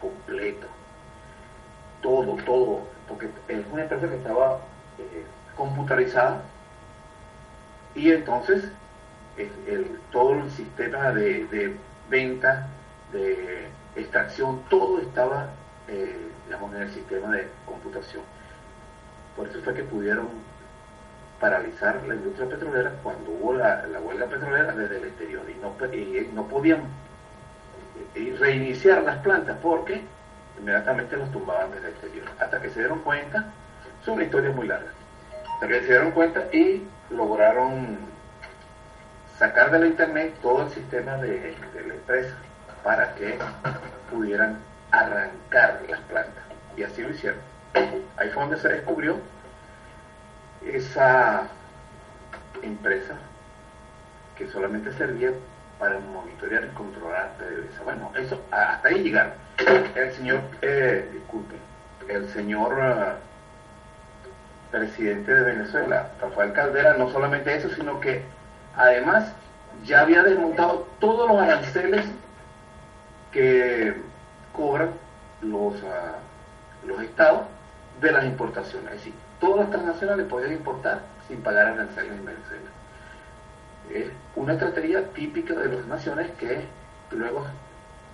[0.00, 0.66] completo.
[2.02, 4.60] Todo, todo, porque es una empresa que estaba
[4.98, 5.24] eh,
[5.56, 6.42] computarizada
[7.94, 8.64] y entonces
[9.36, 11.76] el, todo el sistema de,
[12.08, 12.68] venta,
[13.12, 15.50] de extracción, todo estaba,
[15.88, 16.16] eh,
[16.46, 18.22] digamos, en el sistema de computación.
[19.36, 20.28] Por eso fue que pudieron
[21.40, 25.74] paralizar la industria petrolera cuando hubo la, huelga petrolera desde el exterior y no,
[26.34, 26.80] no podían
[28.38, 30.02] reiniciar las plantas porque
[30.58, 32.26] inmediatamente las tumbaban desde el exterior.
[32.38, 33.46] Hasta que se dieron cuenta,
[34.00, 34.90] es una historia muy larga,
[35.54, 37.98] hasta que se dieron cuenta y lograron
[39.38, 42.34] sacar de la internet todo el sistema de, de la empresa
[42.82, 43.38] para que
[44.10, 44.58] pudieran
[44.90, 46.44] arrancar las plantas.
[46.76, 47.40] Y así lo hicieron.
[48.16, 49.18] Ahí fue donde se descubrió
[50.64, 51.48] esa
[52.62, 53.14] empresa
[54.36, 55.32] que solamente servía
[55.78, 57.82] para monitorear y controlar PDVSA.
[57.84, 59.32] Bueno, eso, hasta ahí llegaron.
[59.94, 61.56] El señor, eh, disculpe,
[62.08, 63.12] el señor eh,
[64.70, 68.22] presidente de Venezuela, Rafael Caldera, no solamente eso, sino que
[68.76, 69.32] además
[69.84, 72.06] ya había desmontado todos los aranceles
[73.32, 73.94] que
[74.52, 74.90] cobran
[75.42, 76.16] los, ah,
[76.86, 77.42] los estados
[78.00, 78.92] de las importaciones.
[78.92, 82.70] Es decir, todas las transnacionales podían importar sin pagar aranceles en Venezuela.
[83.92, 86.64] Es una estrategia típica de las naciones que
[87.10, 87.46] luego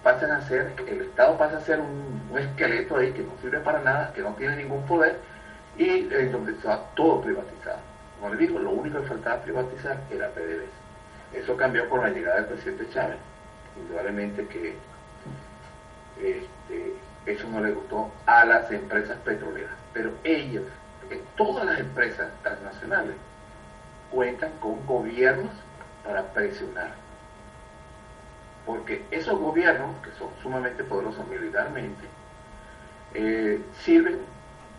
[0.03, 3.81] pasan a ser, el Estado pasa a ser un, esqueleto ahí que no sirve para
[3.81, 5.19] nada, que no tiene ningún poder
[5.77, 7.79] y en donde está todo privatizado.
[8.19, 11.39] Como les digo, lo único que faltaba privatizar era PDVSA.
[11.39, 13.19] Eso cambió con la llegada del presidente Chávez.
[13.77, 14.77] Indudablemente que
[16.19, 16.95] este,
[17.27, 20.65] eso no le gustó a las empresas petroleras, pero ellas
[21.37, 23.15] todas las empresas transnacionales
[24.13, 25.51] cuentan con gobiernos
[26.05, 26.93] para presionar.
[28.65, 32.05] Porque esos gobiernos, que son sumamente poderosos militarmente,
[33.15, 34.21] eh, sirven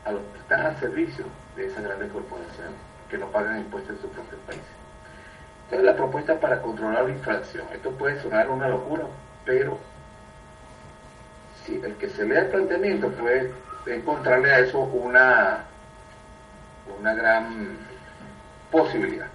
[0.06, 2.74] a los que están al servicio de esas grandes corporaciones
[3.10, 4.66] que no pagan impuestos en sus propios países.
[5.66, 9.04] Entonces la propuesta para controlar la inflación, esto puede sonar una locura,
[9.46, 9.78] pero
[11.64, 13.52] si el que se lea el planteamiento puede
[13.86, 15.66] encontrarle a eso una
[17.00, 17.78] una gran
[18.74, 19.28] posibilidad.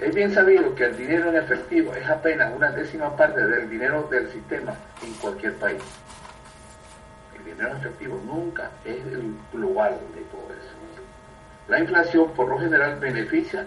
[0.00, 4.08] Es bien sabido que el dinero en efectivo es apenas una décima parte del dinero
[4.10, 5.82] del sistema en cualquier país.
[7.36, 10.74] El dinero en efectivo nunca es el global de todo eso.
[11.68, 13.66] La inflación por lo general beneficia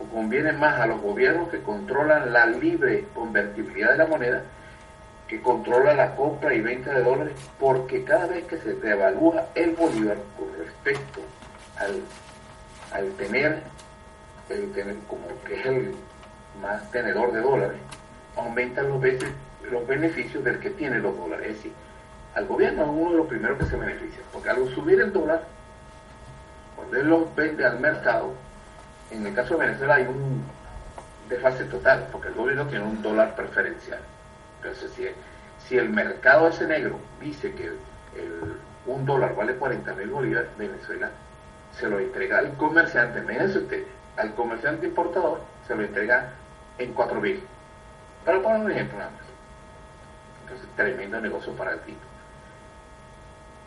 [0.00, 4.42] o conviene más a los gobiernos que controlan la libre convertibilidad de la moneda,
[5.28, 9.70] que controla la compra y venta de dólares, porque cada vez que se devalúa el
[9.70, 11.20] bolívar con respecto
[11.78, 12.02] al,
[13.16, 13.62] tener,
[14.48, 15.94] el tener, como que es el
[16.60, 17.78] más tenedor de dólares,
[18.36, 19.30] aumentan los, veces,
[19.70, 21.48] los beneficios del que tiene los dólares.
[21.48, 21.72] Es decir,
[22.34, 25.42] al gobierno es uno de los primeros que se beneficia, porque al subir el dólar,
[26.76, 28.32] cuando él los vende al mercado,
[29.10, 30.44] en el caso de Venezuela hay un
[31.28, 34.00] desfase total, porque el gobierno tiene un dólar preferencial.
[34.58, 35.06] Entonces, si,
[35.66, 37.72] si el mercado ese negro dice que
[38.86, 41.10] un dólar vale 40 mil bolívares, Venezuela
[41.78, 43.84] se lo entrega al comerciante, imagínense usted,
[44.16, 46.32] al comerciante importador se lo entrega
[46.78, 47.42] en 4 mil.
[48.24, 49.20] Para poner un ejemplo nada más.
[50.42, 52.00] Entonces, tremendo negocio para el tipo.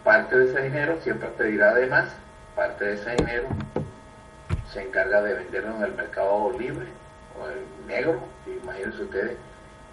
[0.03, 2.09] Parte de ese dinero siempre pedirá además,
[2.55, 3.47] parte de ese dinero
[4.71, 6.87] se encarga de venderlo en el mercado libre
[7.39, 9.37] o el negro, imagínense ustedes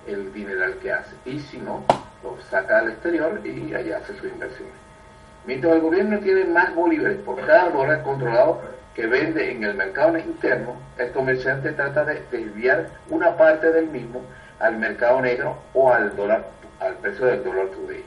[0.06, 1.14] el dineral que hace.
[1.24, 1.84] Y si no,
[2.22, 4.83] lo saca al exterior y allá hace su inversión.
[5.46, 8.62] Mientras el gobierno tiene más bolívares por cada dólar controlado
[8.94, 14.22] que vende en el mercado interno, el comerciante trata de desviar una parte del mismo
[14.58, 16.46] al mercado negro o al dólar,
[16.80, 18.04] al precio del dólar today,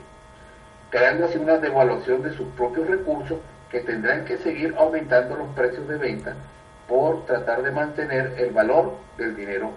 [0.90, 3.38] creando así una devaluación de sus propios recursos
[3.70, 6.34] que tendrán que seguir aumentando los precios de venta
[6.88, 9.74] por tratar de mantener el valor del dinero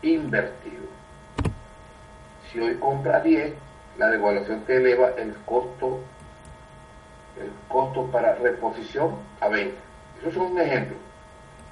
[0.00, 0.84] invertido.
[2.50, 3.54] Si hoy compra 10,
[3.98, 6.00] la devaluación te eleva el costo
[7.40, 9.80] el costo para reposición a venta.
[10.18, 10.96] Eso es un ejemplo.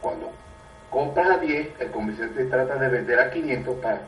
[0.00, 0.30] Cuando
[0.90, 4.00] compras a 10, el comerciante trata de vender a 500 para,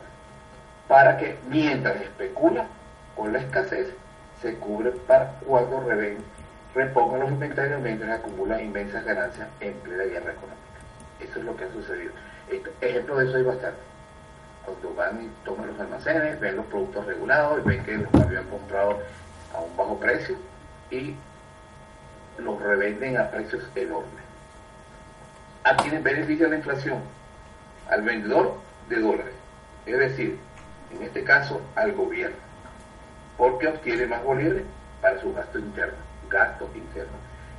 [0.87, 2.67] para que mientras especula
[3.15, 3.93] con la escasez,
[4.41, 6.21] se cubre para cuando revende,
[6.73, 10.65] reponga los inventarios mientras acumula inmensas ganancias en plena guerra económica.
[11.21, 12.11] Eso es lo que ha sucedido.
[12.81, 13.79] Ejemplo de eso hay bastante.
[14.65, 18.45] Cuando van y toman los almacenes, ven los productos regulados y ven que los habían
[18.45, 18.99] comprado
[19.53, 20.35] a un bajo precio
[20.91, 21.15] y
[22.37, 24.23] los revenden a precios enormes.
[25.63, 26.99] ¿A quiénes beneficia la inflación?
[27.89, 28.59] Al vendedor
[28.89, 29.33] de dólares,
[29.85, 30.37] es decir,
[30.91, 32.37] en este caso al gobierno,
[33.37, 34.63] porque obtiene más bolívares
[35.01, 35.97] para su gasto interno,
[36.29, 37.13] gasto interno.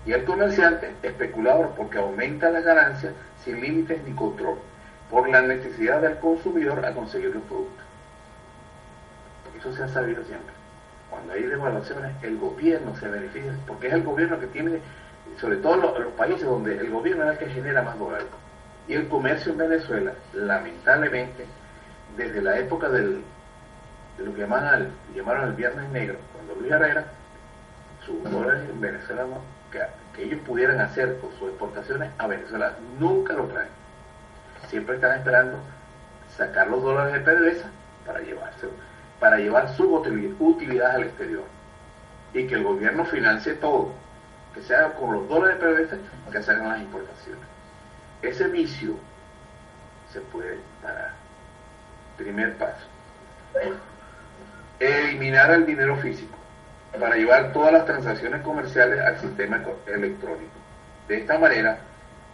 [0.04, 3.12] Y al comerciante, especulador, porque aumenta las ganancias
[3.44, 4.58] sin límites ni control,
[5.10, 7.84] por la necesidad del consumidor a conseguir los productos.
[9.58, 10.56] Eso se ha sabido siempre
[11.10, 14.80] cuando hay devaluaciones, el gobierno se beneficia, porque es el gobierno que tiene,
[15.40, 18.26] sobre todo los, países donde el gobierno es el que genera más dólares.
[18.88, 21.44] Y el comercio en Venezuela, lamentablemente,
[22.16, 23.22] desde la época del,
[24.18, 27.04] de lo que llamaron, el Viernes Negro, cuando Luis Herrera,
[28.04, 29.26] sus dólares en Venezuela,
[29.70, 33.68] que, ellos pudieran hacer con sus exportaciones a Venezuela, nunca lo traen.
[34.68, 35.58] Siempre están esperando
[36.34, 37.70] sacar los dólares de PDVSA
[38.06, 38.74] para llevárselos
[39.20, 39.94] para llevar su
[40.38, 41.44] utilidad al exterior
[42.32, 43.92] y que el gobierno financie todo,
[44.54, 45.98] que sea con los dólares de PVC
[46.30, 47.44] que se hagan las importaciones.
[48.22, 48.94] Ese vicio
[50.12, 51.12] se puede parar.
[52.16, 52.86] Primer paso.
[54.78, 56.36] Eliminar el dinero físico
[56.98, 60.52] para llevar todas las transacciones comerciales al sistema electrónico.
[61.08, 61.78] De esta manera,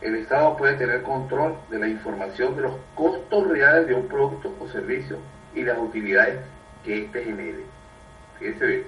[0.01, 4.55] el Estado puede tener control de la información de los costos reales de un producto
[4.59, 5.19] o servicio
[5.55, 6.41] y las utilidades
[6.85, 7.65] que éste genere.
[8.39, 8.85] Fíjense bien.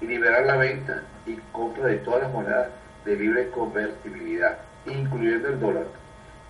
[0.00, 2.68] Y liberar la venta y compra de todas las monedas
[3.04, 5.86] de libre convertibilidad, incluyendo el dólar,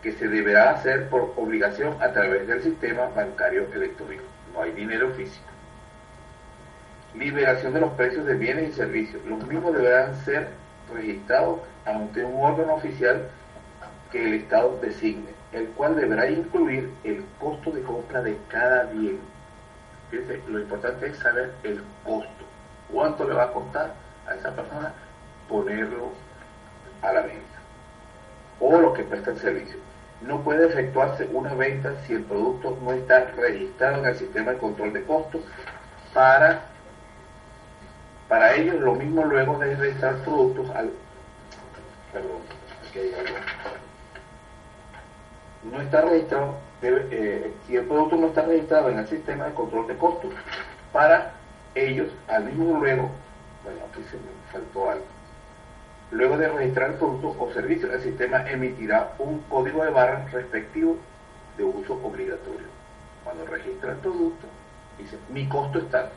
[0.03, 4.24] que se deberá hacer por obligación a través del sistema bancario electrónico.
[4.53, 5.47] No hay dinero físico.
[7.14, 9.24] Liberación de los precios de bienes y servicios.
[9.24, 10.49] Los mismos deberán ser
[10.92, 13.28] registrados ante un órgano oficial
[14.11, 19.18] que el Estado designe, el cual deberá incluir el costo de compra de cada bien
[20.49, 22.45] lo importante es saber el costo.
[22.93, 23.95] ¿Cuánto le va a costar
[24.27, 24.93] a esa persona
[25.49, 26.11] ponerlo
[27.03, 27.59] a la venta?
[28.61, 29.79] O lo que presta el servicio.
[30.21, 34.59] No puede efectuarse una venta si el producto no está registrado en el sistema de
[34.59, 35.43] control de costos
[36.15, 36.63] para,
[38.29, 40.91] para ellos lo mismo luego de registrar productos al...
[42.13, 42.39] Perdón,
[42.89, 43.37] aquí hay algo.
[45.65, 46.55] No está registrado
[46.89, 50.32] eh, si el producto no está registrado en el sistema de control de costos,
[50.93, 51.32] para
[51.74, 53.11] ellos, al mismo luego,
[53.62, 55.05] bueno, aquí se me faltó algo,
[56.11, 60.97] luego de registrar el producto o servicio, el sistema emitirá un código de barras respectivo
[61.57, 62.68] de uso obligatorio.
[63.24, 64.47] Cuando registra el producto,
[64.99, 66.11] dice, mi costo está,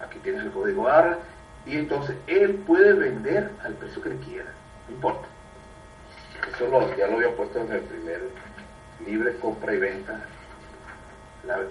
[0.00, 1.18] aquí tienes el código de barras,
[1.66, 4.50] y entonces él puede vender al precio que quiera,
[4.88, 5.28] no importa.
[6.54, 8.30] Eso lo, ya lo había puesto en el primer
[9.06, 10.20] libre compra y venta.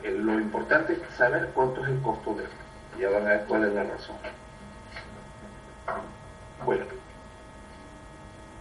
[0.03, 2.55] lo importante es saber cuánto es el costo de esto.
[2.99, 4.15] Ya van a ver cuál es la razón.
[6.65, 6.85] Bueno,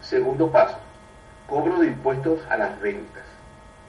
[0.00, 0.78] segundo paso,
[1.46, 3.24] cobro de impuestos a las ventas.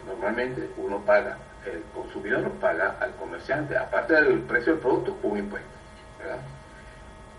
[0.05, 5.69] Normalmente uno paga, el consumidor paga al comerciante, aparte del precio del producto, un impuesto.
[6.17, 6.39] ¿verdad?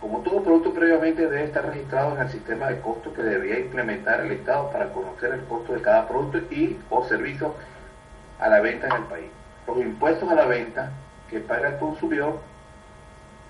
[0.00, 4.20] Como todo producto previamente debe estar registrado en el sistema de costos que debería implementar
[4.20, 7.54] el Estado para conocer el costo de cada producto y o servicio
[8.38, 9.30] a la venta en el país.
[9.66, 10.90] Los impuestos a la venta
[11.28, 12.40] que paga el consumidor,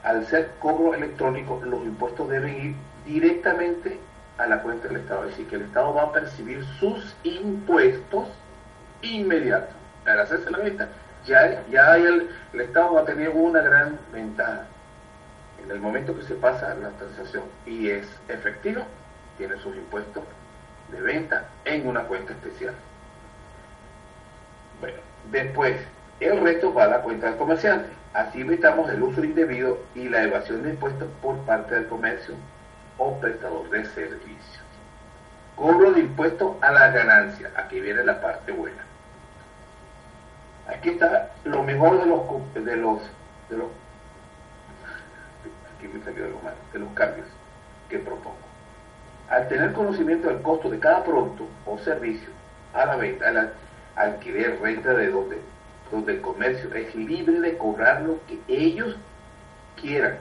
[0.03, 2.75] al ser cobro electrónico, los impuestos deben ir
[3.07, 4.01] directamente
[4.37, 5.25] a la cuenta del Estado.
[5.25, 8.27] Es decir, que el Estado va a percibir sus impuestos
[9.03, 9.77] inmediatos.
[10.05, 10.89] Al hacerse la venta,
[11.25, 14.67] ya, ya el Estado va a tener una gran ventaja
[15.63, 18.83] en el momento que se pasa la transacción y es efectivo,
[19.39, 20.25] tiene sus impuestos
[20.91, 22.75] de venta en una cuenta especial.
[24.81, 24.99] Bueno,
[25.31, 25.77] después,
[26.21, 27.89] el resto va a la cuenta del comerciante.
[28.13, 32.35] Así evitamos el uso indebido y la evasión de impuestos por parte del comercio
[32.99, 34.61] o prestador de servicio.
[35.55, 37.51] Cobro de impuestos a la ganancia.
[37.57, 38.85] Aquí viene la parte buena.
[40.67, 43.03] Aquí está lo mejor de los, de los,
[43.49, 43.69] de los
[45.81, 47.27] aquí me salió algo mal, de los cambios
[47.89, 48.37] que propongo.
[49.29, 52.29] Al tener conocimiento del costo de cada producto o servicio
[52.75, 53.53] a la venta, al
[53.97, 55.39] alquiler, renta de donde,
[55.91, 58.97] donde el comercio es libre de cobrar lo que ellos
[59.81, 60.19] quieran.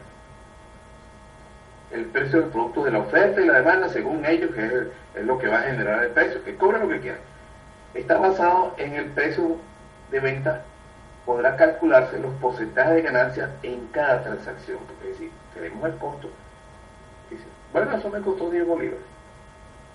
[1.91, 5.39] el precio del producto de la oferta y la demanda según ellos, que es, lo
[5.39, 7.17] que va a generar el precio, que cobra lo que quiera.
[7.95, 9.57] Está basado en el precio
[10.11, 10.63] de venta,
[11.25, 14.77] podrá calcularse los porcentajes de ganancia en cada transacción.
[15.01, 16.29] Es decir, tenemos el costo.
[17.29, 17.43] Dice,
[17.73, 19.05] bueno, eso me costó 10 bolívares.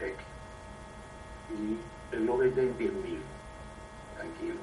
[0.01, 0.17] X.
[1.59, 3.23] Y él lo vende en 10 mil.
[4.17, 4.57] Tranquilo.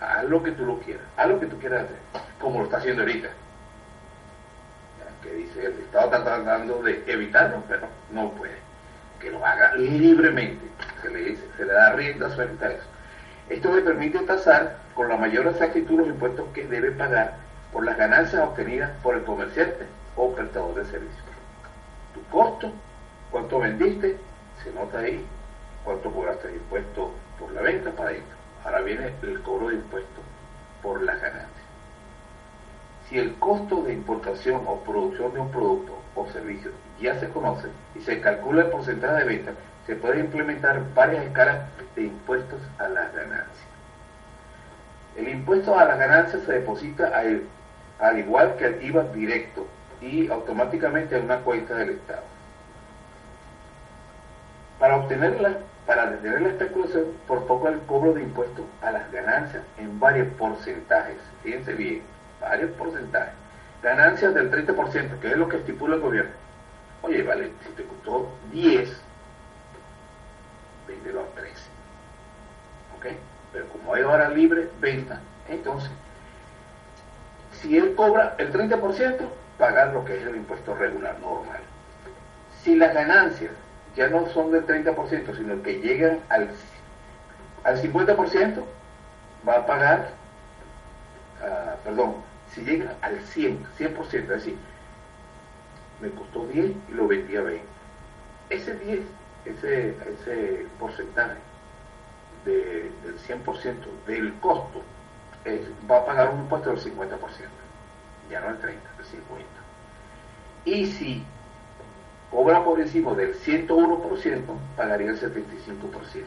[0.00, 1.04] Haz lo que tú lo quieras.
[1.16, 1.98] Haz lo que tú quieras hacer.
[2.38, 3.30] Como lo está haciendo ahorita
[5.24, 8.58] que dice el Estado está tratando de evitarlo, pero no puede.
[9.18, 10.64] Que lo haga libremente.
[11.00, 12.86] Se le, dice, se le da rienda suelta a eso.
[13.48, 17.34] Esto le permite tasar con la mayor exactitud los impuestos que debe pagar
[17.72, 21.24] por las ganancias obtenidas por el comerciante o prestador de servicios.
[22.14, 22.70] Tu costo,
[23.30, 24.18] cuánto vendiste,
[24.62, 25.24] se nota ahí,
[25.84, 28.34] cuánto cobraste de impuesto por la venta para esto.
[28.64, 30.24] Ahora viene el cobro de impuestos
[30.82, 31.64] por las ganancias
[33.08, 37.68] si el costo de importación o producción de un producto o servicio ya se conoce
[37.94, 39.52] y se calcula el porcentaje de venta,
[39.86, 43.68] se puede implementar varias escalas de impuestos a las ganancias.
[45.16, 49.66] El impuesto a las ganancias se deposita al, igual que el IVA directo
[50.04, 52.22] y automáticamente en una cuenta del Estado.
[54.78, 59.62] Para obtenerla, para detener la especulación, por poco el cobro de impuestos a las ganancias
[59.78, 61.16] en varios porcentajes.
[61.42, 62.02] Fíjense bien,
[62.40, 63.34] varios porcentajes.
[63.82, 66.32] Ganancias del 30%, que es lo que estipula el gobierno.
[67.02, 68.90] Oye, vale, si te costó 10,
[70.88, 71.54] véndelo a 13.
[72.98, 73.06] ¿Ok?
[73.52, 75.20] Pero como hay hora libre, venta.
[75.48, 75.90] Entonces,
[77.52, 79.28] si él cobra el 30%,
[79.58, 81.60] pagar lo que es el impuesto regular, normal.
[82.62, 83.52] Si las ganancias
[83.96, 86.50] ya no son del 30%, sino que llegan al,
[87.62, 88.64] al 50%,
[89.46, 90.10] va a pagar,
[91.40, 92.16] uh, perdón,
[92.52, 94.56] si llega al 100, 100%, es decir,
[96.00, 97.64] me costó 10 y lo vendí a 20.
[98.50, 99.00] Ese 10,
[99.44, 101.36] ese, ese porcentaje
[102.44, 103.76] del 100%
[104.06, 104.82] del costo
[105.90, 107.18] va a pagar un impuesto del 50%,
[108.30, 109.44] ya no el 30%, el 50%.
[110.64, 111.24] Y si
[112.30, 114.42] cobra por encima del 101%,
[114.76, 116.24] pagaría el 75%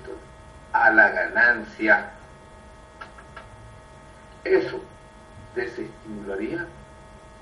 [0.73, 2.11] a la ganancia.
[4.43, 4.79] Eso
[5.55, 6.65] desestimularía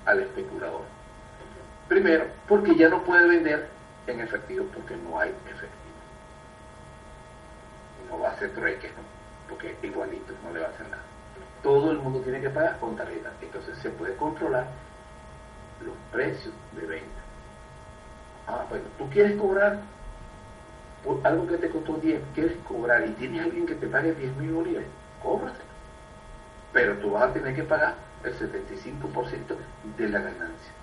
[0.06, 0.82] al especulador.
[1.88, 3.70] Primero, porque ya no puede vender
[4.08, 5.76] en efectivo porque no hay efectivo.
[8.10, 9.16] No va a ser trueque, ¿no?
[9.50, 11.04] porque igualito no le va a hacer nada.
[11.66, 13.32] Todo el mundo tiene que pagar con tarjeta.
[13.42, 14.68] Entonces se puede controlar
[15.84, 17.22] los precios de venta.
[18.48, 19.80] Ah, bueno, tú quieres cobrar
[21.24, 24.52] algo que te costó 10, quieres cobrar y tienes alguien que te pague 10 mil
[24.52, 24.90] bolívares,
[25.22, 25.66] cóbrate
[26.76, 29.56] pero tú vas a tener que pagar el 75%
[29.98, 30.74] de la ganancia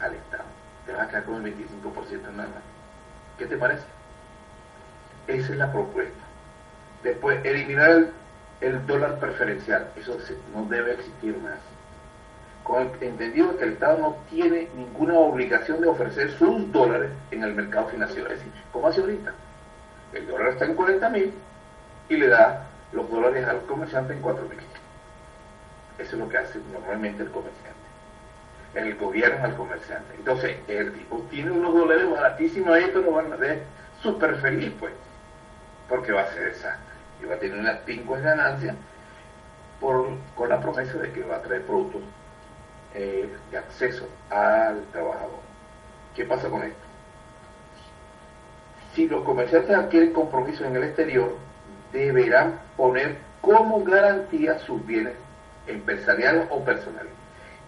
[0.00, 0.42] al Estado.
[0.84, 2.62] Te vas a quedar con el 25% nada más.
[3.38, 3.84] ¿Qué te parece?
[5.28, 6.24] Esa es la propuesta.
[7.04, 8.12] Después, eliminar el,
[8.86, 9.90] dólar preferencial.
[9.96, 10.18] Eso
[10.54, 11.58] no debe existir más.
[12.62, 17.44] Con el entendido que el Estado no tiene ninguna obligación de ofrecer sus dólares en
[17.44, 18.30] el mercado financiero.
[18.30, 19.32] Es decir, como hace ahorita.
[20.12, 21.32] El dólar está en 40 mil
[22.08, 24.58] y le da los dólares al comerciante en 4 mil.
[25.98, 27.76] Eso es lo que hace normalmente el comerciante.
[28.74, 30.14] El gobierno al comerciante.
[30.16, 33.62] Entonces, el tipo tiene unos dólares baratísimos ahí, pero van a ser
[34.02, 34.92] súper feliz, pues.
[35.88, 36.85] Porque va a ser exacto.
[37.20, 38.76] Y va a tener unas pincuas ganancias
[39.80, 42.02] por, con la promesa de que va a traer productos
[42.94, 45.40] eh, de acceso al trabajador.
[46.14, 46.80] ¿Qué pasa con esto?
[48.94, 51.36] Si los comerciantes adquieren compromisos en el exterior,
[51.92, 55.14] deberán poner como garantía sus bienes
[55.66, 57.06] empresarial o personal,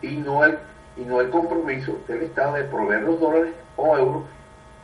[0.00, 0.58] y no el,
[0.96, 4.24] y no el compromiso del Estado de proveer los dólares o euros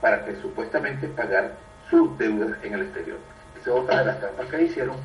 [0.01, 1.53] para que supuestamente pagar
[1.89, 3.19] sus deudas en el exterior.
[3.65, 4.97] Esa es otra de las trampas que hicieron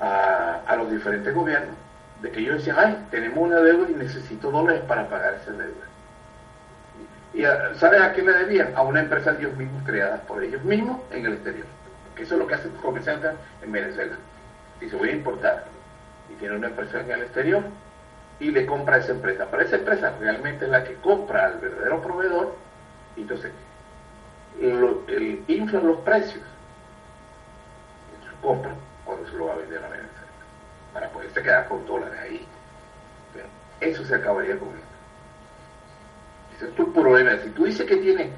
[0.00, 1.76] a, a los diferentes gobiernos,
[2.22, 5.86] de que ellos decían, ay, tenemos una deuda y necesito dólares para pagar esa deuda.
[7.32, 7.42] ¿Y
[7.78, 8.72] sabes a quién le debían?
[8.74, 11.66] A una empresa ellos mismos creada por ellos mismos en el exterior.
[12.16, 13.30] Que eso es lo que hacen los comerciantes
[13.62, 14.16] en Venezuela.
[14.80, 15.66] Y se voy a importar
[16.28, 17.62] y tiene una empresa en el exterior
[18.40, 19.46] y le compra a esa empresa.
[19.48, 22.56] Pero esa empresa realmente es la que compra al verdadero proveedor
[23.14, 23.52] y entonces
[24.60, 26.42] el, inflan los precios
[28.40, 28.74] compra
[29.04, 30.10] cuando se lo va a vender a Venezuela
[30.92, 32.46] para poderse quedar con dólares ahí.
[33.32, 33.46] Pero
[33.80, 34.80] eso se acabaría con esto.
[36.56, 37.36] Ese es tu problema.
[37.42, 38.30] Si tú dices que tiene,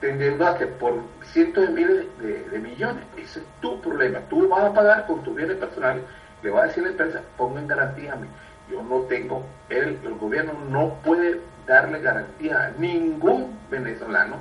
[0.00, 4.20] te endeudaste por cientos de miles de, millones, ese es tu problema.
[4.28, 6.04] Tú vas a pagar con tus bienes personales
[6.42, 8.28] le va a decir la empresa, ponga en garantía a mí.
[8.70, 14.36] Yo no tengo, el, el gobierno no puede darle garantía a ningún venezolano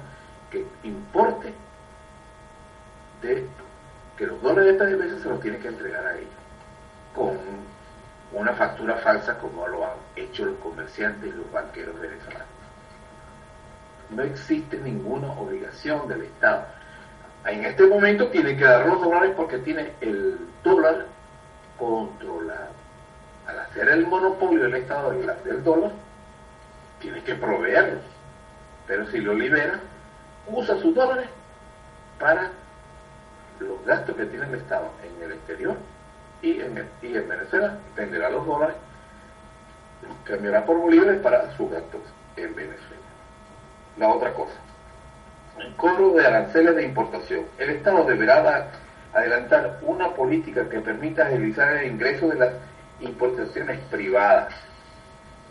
[0.51, 1.53] que importe
[3.22, 3.47] de
[4.24, 6.32] que los dólares de veces se los tiene que entregar a ellos
[7.13, 7.38] con
[8.32, 12.47] una factura falsa como lo han hecho los comerciantes y los banqueros venezolanos.
[14.11, 16.65] No existe ninguna obligación del Estado.
[17.45, 21.05] En este momento tiene que dar los dólares porque tiene el dólar
[21.78, 22.71] controlado.
[23.45, 25.91] Al hacer el monopolio del Estado del dólar,
[26.99, 28.03] tiene que proveerlos.
[28.88, 29.82] Pero si lo libera,
[30.47, 31.28] usa sus dólares
[32.17, 32.62] para
[33.64, 35.78] los gastos que tiene el Estado en el exterior
[36.41, 38.76] y en, y en Venezuela venderá los dólares,
[40.26, 42.01] cambiará por bolívares para sus gastos
[42.36, 43.01] en Venezuela.
[43.97, 44.55] La otra cosa,
[45.59, 47.45] el cobro de aranceles de importación.
[47.57, 48.72] El Estado deberá
[49.14, 52.53] adelantar una política que permita agilizar el ingreso de las
[52.99, 54.53] importaciones privadas,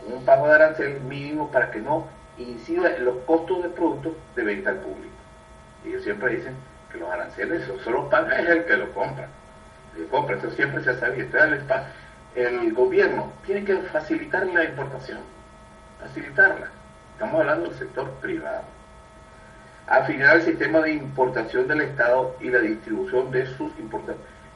[0.06, 2.06] un pago de arancel mínimo para que no
[2.38, 5.14] incida en los costos de productos de venta al público.
[5.84, 6.56] Ellos siempre dicen
[6.92, 9.26] que los aranceles solo paga es el que lo compra.
[9.96, 11.38] El compra, eso siempre se sabido.
[12.34, 15.20] el gobierno tiene que facilitar la importación,
[16.00, 16.68] facilitarla.
[17.14, 18.62] Estamos hablando del sector privado.
[19.86, 23.72] Afinar el sistema de importación del Estado y la distribución de sus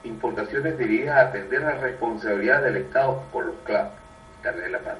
[0.05, 3.93] importaciones dirigidas a atender la responsabilidad del Estado por los CLAP,
[4.43, 4.99] de la Paz.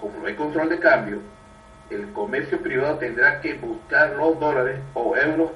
[0.00, 1.20] Como no hay control de cambio,
[1.90, 5.50] el comercio privado tendrá que buscar los dólares o euros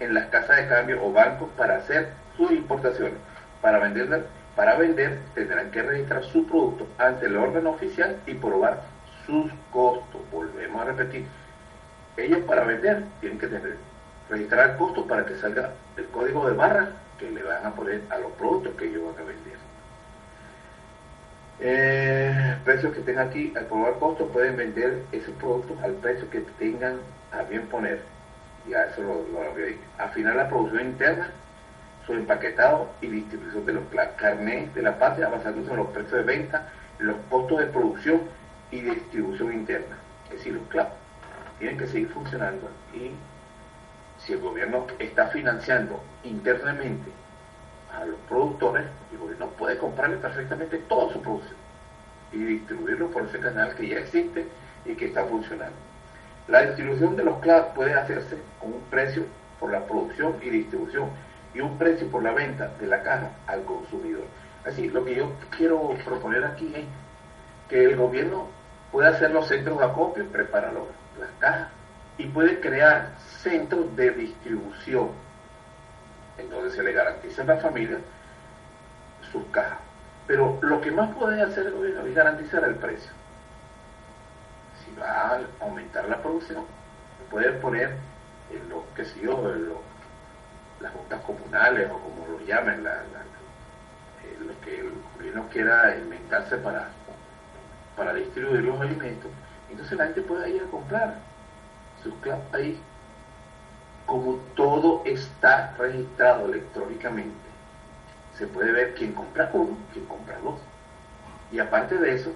[0.00, 3.18] en las casas de cambio o bancos para hacer sus importaciones.
[3.60, 8.82] Para vender, para vender tendrán que registrar su producto ante el órgano oficial y probar
[9.26, 10.20] sus costos.
[10.30, 11.26] Volvemos a repetir.
[12.16, 13.76] Ellos para vender tienen que tener,
[14.28, 18.18] registrar costos para que salga el código de barra que le van a poner a
[18.18, 19.58] los productos que ellos van a vender.
[21.60, 26.40] Eh, precios que tengan aquí, al probar costos, pueden vender esos productos al precio que
[26.58, 26.98] tengan
[27.32, 28.00] a bien poner.
[28.68, 29.80] Ya eso lo, lo había dicho.
[29.98, 31.30] Afinar la producción interna,
[32.06, 33.84] su empaquetado y distribución de los
[34.16, 38.22] carnets de la patria, basándose en los precios de venta, los costos de producción
[38.70, 39.96] y distribución interna.
[40.26, 40.90] Es decir, los CLAP
[41.58, 43.10] tienen que seguir funcionando y
[44.18, 47.10] si el gobierno está financiando internamente
[47.92, 51.56] a los productores, el gobierno puede comprarle perfectamente toda su producción
[52.32, 54.46] y distribuirlo por ese canal que ya existe
[54.84, 55.76] y que está funcionando.
[56.48, 59.24] La distribución de los CLAP puede hacerse con un precio
[59.60, 61.10] por la producción y distribución
[61.52, 64.24] y un precio por la venta de la caja al consumidor.
[64.64, 66.86] Así, lo que yo quiero proponer aquí es
[67.68, 68.46] que el gobierno
[68.90, 71.68] puede hacer los centros de acopio, preparar las cajas
[72.16, 75.10] y puede crear centros de distribución
[76.38, 77.98] en donde se le garantiza a la familia
[79.30, 79.80] sus cajas.
[80.26, 83.17] Pero lo que más puede hacer el gobierno es garantizar el precio.
[85.00, 86.64] Va a aumentar la producción,
[87.30, 87.96] puede poner
[88.50, 89.52] en lo que sé yo,
[90.80, 96.56] las juntas comunales o como lo llamen, la, eh, lo que el gobierno quiera inventarse
[96.58, 96.88] para,
[97.96, 99.30] para distribuir los alimentos.
[99.70, 101.14] Entonces la gente puede ir a comprar
[102.02, 102.80] sus claves ahí
[104.08, 107.36] como todo está registrado electrónicamente,
[108.38, 110.58] se puede ver quién compra uno, quién compra dos.
[111.52, 112.32] Y aparte de eso,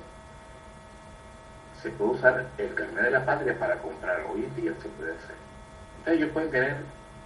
[1.83, 4.25] se puede usar el carnet de la patria para comprar.
[4.33, 5.37] Hoy en día se puede hacer.
[5.99, 6.77] Entonces ellos pueden tener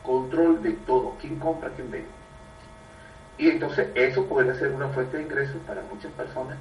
[0.03, 2.09] control de todo, quién compra, quién vende.
[3.39, 6.57] Y entonces eso puede ser una fuente de ingresos para muchas personas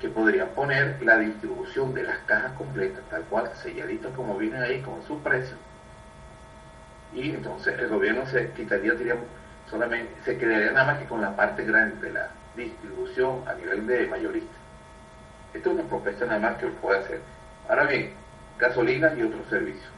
[0.00, 4.80] que podrían poner la distribución de las cajas completas, tal cual, selladitas como vienen ahí,
[4.82, 5.56] con su precio,
[7.14, 9.24] y entonces el gobierno se quitaría, diríamos,
[9.70, 13.86] solamente, se quedaría nada más que con la parte grande de la distribución a nivel
[13.86, 14.54] de mayorista.
[15.56, 17.20] Esto es una propuesta nada más que puede hacer.
[17.66, 18.12] Ahora bien,
[18.58, 19.90] gasolina y otros servicios.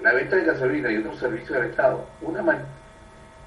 [0.00, 2.42] La venta de gasolina y otros servicios del Estado, una,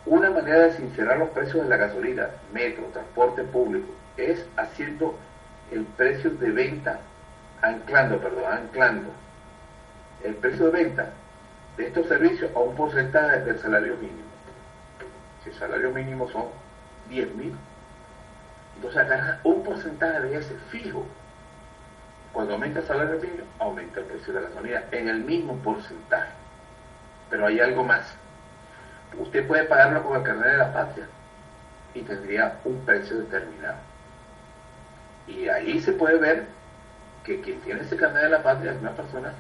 [0.08, 3.88] una manera de sincerar los precios de la gasolina, metro, transporte público,
[4.18, 5.16] es haciendo
[5.72, 7.00] el precio de venta,
[7.62, 9.10] anclando, perdón, anclando
[10.24, 11.10] el precio de venta
[11.78, 14.26] de estos servicios a un porcentaje del salario mínimo.
[15.44, 16.46] Si el salario mínimo son
[17.10, 17.56] 10 mil,
[18.76, 21.06] entonces agarra un porcentaje de ese fijo.
[22.34, 26.32] Cuando aumenta el salario mínimo, aumenta el precio de la gasolina en el mismo porcentaje.
[27.30, 28.16] Pero hay algo más.
[29.18, 31.08] Usted puede pagarlo con el carnet de la patria
[31.94, 33.78] y tendría un precio determinado.
[35.28, 36.48] Y ahí se puede ver
[37.24, 39.34] que quien tiene ese carnet de la patria es una persona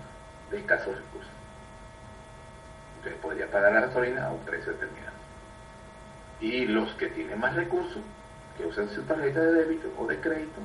[0.50, 1.36] de escasos recursos
[3.14, 5.16] podría pagar la gasolina a un precio determinado.
[6.40, 8.02] Y los que tienen más recursos,
[8.58, 10.62] que usan su tarjeta de débito o de crédito,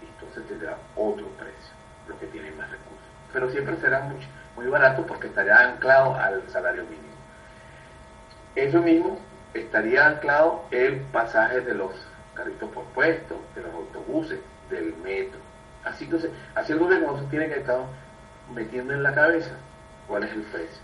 [0.00, 1.74] entonces tendrá otro precio.
[2.08, 3.06] los que tienen más recursos.
[3.32, 4.16] Pero siempre será muy,
[4.54, 7.16] muy barato porque estaría anclado al salario mínimo.
[8.54, 9.18] Eso mismo
[9.54, 11.92] estaría anclado el pasaje de los
[12.34, 14.38] carritos por puesto, de los autobuses,
[14.70, 15.40] del metro.
[15.84, 17.80] Así entonces, así el gobierno tiene que estar
[18.54, 19.52] metiendo en la cabeza
[20.06, 20.82] cuál es el precio.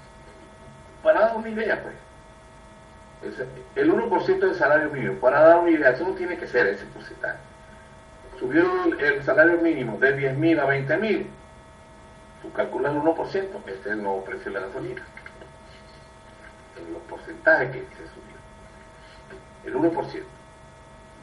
[1.02, 1.94] Para dar una idea, pues,
[3.76, 6.84] el 1% del salario mínimo, para dar una idea, eso no tiene que ser ese
[6.86, 7.38] porcentaje.
[8.38, 8.64] Subió
[8.98, 11.26] el, salario mínimo de 10.000 a 20.000,
[12.42, 13.26] tú calculas el 1%,
[13.66, 15.02] este es el nuevo precio de la gasolina.
[16.92, 18.32] Los porcentajes que se subió.
[19.64, 20.22] El 1%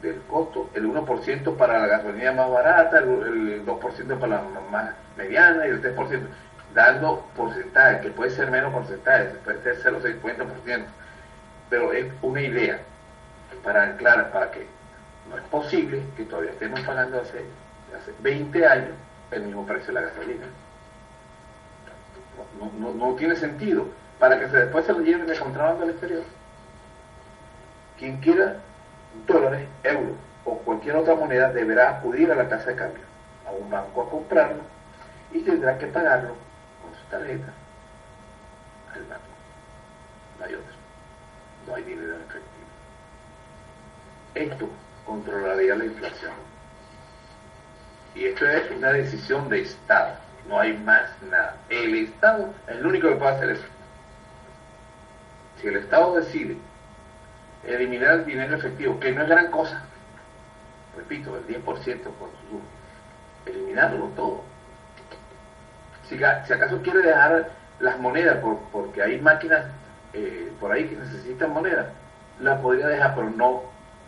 [0.02, 5.66] del costo, el 1% para la gasolina más barata, el, 2% para la más mediana
[5.66, 6.20] y el 3%,
[6.74, 10.84] dando porcentaje, que puede ser menos porcentaje, puede ser 0,50%,
[11.70, 12.80] pero es una idea
[13.62, 14.66] para anclar, para que
[15.30, 17.44] no es posible que todavía estemos pagando hace,
[17.96, 18.90] hace 20 años
[19.30, 20.46] el mismo precio de la gasolina.
[22.78, 23.86] No, no, tiene sentido
[24.18, 26.24] para que se, después se lo lleven de contrabando al exterior.
[27.98, 28.56] Quien quiera
[29.26, 33.04] dólares, euros o cualquier otra moneda deberá acudir a la casa de cambio,
[33.46, 34.62] a un banco a comprarlo
[35.32, 36.34] y tendrá que pagarlo
[36.82, 37.52] con su tarjeta
[38.94, 39.22] al banco.
[40.38, 40.79] No hay otro.
[41.66, 42.60] No hay dinero en efectivo.
[44.34, 44.68] Esto
[45.04, 46.32] controlaría la inflación.
[48.14, 50.14] Y esto es una decisión de Estado.
[50.48, 51.56] No hay más nada.
[51.68, 53.66] El Estado es el único que puede hacer eso.
[55.60, 56.56] Si el Estado decide
[57.64, 59.82] eliminar el dinero efectivo, que no es gran cosa,
[60.96, 62.60] repito, el 10% por su
[63.46, 64.42] eliminarlo todo.
[66.08, 69.66] Si, si, acaso quiere dejar las monedas, por, porque hay máquinas
[70.12, 71.88] eh, por ahí que necesitan monedas,
[72.40, 73.62] la podría dejar, pero no,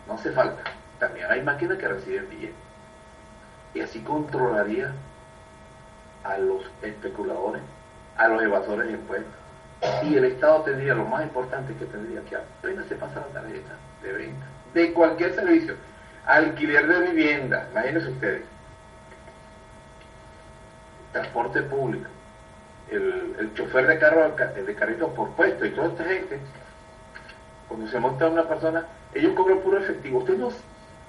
[0.07, 0.63] no hace falta.
[0.99, 2.55] También hay máquinas que reciben billetes.
[3.73, 4.91] Y así controlaría
[6.23, 7.61] a los especuladores,
[8.17, 9.43] a los evasores de impuestos
[10.03, 13.75] y el Estado tendría lo más importante que tendría que apenas se pasa la tarjeta
[14.01, 15.75] de venta de cualquier servicio,
[16.25, 18.41] alquiler de vivienda, imagínense ustedes,
[21.11, 22.09] transporte público,
[22.89, 26.39] el, chofer de carro de carritos por puesto y toda esta gente,
[27.67, 30.19] cuando se monta una persona, ellos cobran puro efectivo.
[30.19, 30.49] Usted no,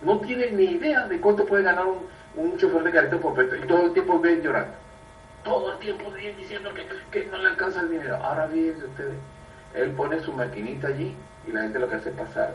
[0.03, 2.07] no tiene ni idea de cuánto puede ganar un,
[2.37, 4.85] un chofer de carritos por puesto y todo el tiempo ven llorando
[5.45, 6.71] todo el tiempo diciendo
[7.11, 8.17] que, no le alcanza el dinero.
[8.17, 9.15] Ahora fíjense ustedes,
[9.75, 11.15] él pone su maquinita allí
[11.47, 12.55] y la gente lo que hace es pasar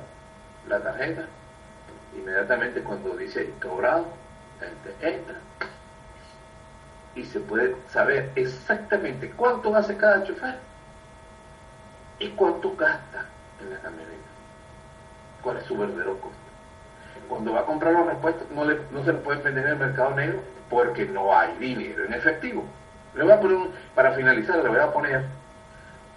[0.67, 1.25] la tarjeta.
[2.17, 4.07] Inmediatamente cuando dice cobrado,
[4.59, 5.35] la gente entra
[7.15, 10.55] y se puede saber exactamente cuánto hace cada chofer
[12.19, 13.25] y cuánto gasta
[13.61, 14.17] en la camioneta.
[15.41, 16.37] ¿Cuál es su verdadero costo?
[17.27, 19.77] Cuando va a comprar los repuestos no, le, no se lo puede vender en el
[19.77, 20.39] mercado negro
[20.69, 22.63] porque no hay dinero en efectivo.
[23.15, 23.57] Le voy a poner,
[23.95, 25.25] para finalizar, le voy a poner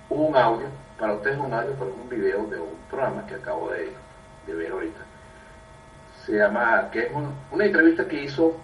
[0.09, 0.67] un audio,
[0.99, 3.93] para ustedes un audio, pero un video de un programa que acabo de,
[4.47, 5.01] ver ahorita.
[6.27, 7.13] Se llama, que es
[7.51, 8.57] una entrevista que hizo,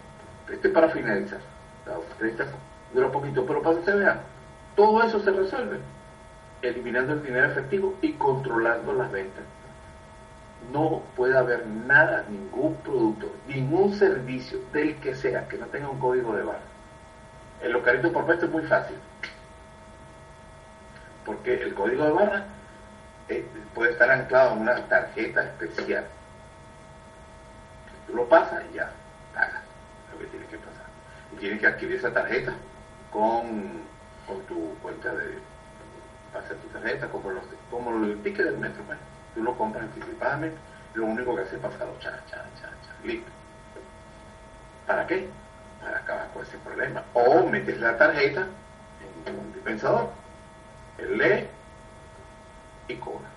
[0.51, 1.41] este para finalizar,
[1.89, 2.47] la entrevista
[2.93, 4.21] dura poquito, pero para que vean,
[4.77, 5.79] todo eso se resuelve
[6.63, 9.45] eliminando el dinero efectivo y controlando las ventas.
[10.73, 15.99] No puede haber nada, ningún producto, ningún servicio del que sea que no tenga un
[15.99, 16.69] código de barra
[17.61, 18.97] el locarito por puesto es muy fácil.
[21.25, 22.45] Porque el código de barra
[23.29, 26.07] eh, puede estar anclado en una tarjeta especial.
[28.07, 28.91] Tú lo pasas y ya
[29.35, 29.63] pagas
[30.13, 30.87] lo que tiene que pasar.
[31.28, 32.53] Y tienes que adquirir esa tarjeta
[33.11, 33.83] con,
[34.47, 35.39] tu cuenta de
[36.33, 38.83] pasa tu tarjeta como, los, como el ticket del metro.
[38.85, 38.99] Pues.
[39.35, 40.59] Tú lo compras anticipadamente,
[40.95, 43.31] lo único que hace es pasarlo, cha, cha, cha, cha, listo.
[44.87, 45.29] ¿Para qué?
[45.81, 47.03] para acabar con ese problema.
[47.15, 48.47] O metes la tarjeta
[49.27, 50.11] en un dispensador,
[50.99, 51.47] él lee
[52.89, 53.29] y cobra.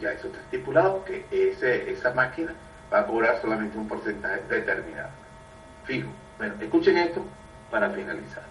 [0.00, 2.54] Ya eso está estipulado que ese, esa máquina
[2.92, 5.10] va a cobrar solamente un porcentaje determinado.
[5.84, 6.10] Fijo.
[6.38, 7.22] Bueno, escuchen esto
[7.70, 8.44] para finalizar.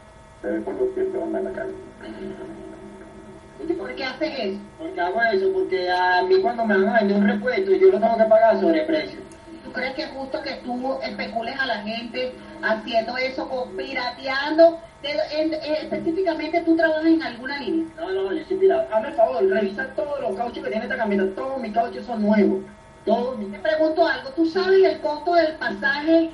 [3.77, 4.59] ¿Por qué haces eso?
[4.77, 7.99] Porque hago eso, porque a mí cuando me van a vender un repuesto yo lo
[7.99, 9.19] tengo que pagar sobre precio.
[9.63, 14.79] ¿Tú crees que es justo que tú especules a la gente haciendo eso o pirateando?
[15.03, 17.85] específicamente tú trabajas en alguna línea.
[17.97, 18.95] No, no, yo soy pirata.
[18.95, 21.35] Hazme el favor, revisa todos los cauchos que tiene esta camioneta.
[21.35, 22.61] Todos mis cauchos son nuevos.
[23.05, 23.51] Todos mis...
[23.51, 26.31] Te pregunto algo, ¿tú sabes el costo del pasaje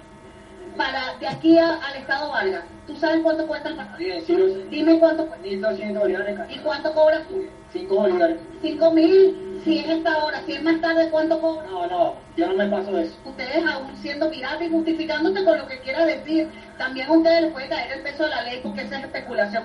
[0.76, 2.64] para de aquí al Estado Vargas.
[2.88, 4.22] ¿Tú sabes cuánto cuesta el pasaje?
[4.22, 4.36] Sí,
[4.70, 5.46] Dime cuánto cuesta.
[5.48, 6.40] 1.200 bolívares.
[6.50, 7.46] ¿Y cuánto cobras tú?
[7.72, 8.38] 5 bolívares.
[8.62, 9.62] 5 mil.
[9.64, 11.72] Si es esta hora, si es más tarde, ¿cuánto cobras?
[11.72, 13.16] No, no, yo no me paso eso.
[13.24, 17.54] Ustedes aún siendo piratas y justificándote con lo que quiera decir, también a ustedes les
[17.54, 19.64] puede caer el peso de la ley porque esa es especulación,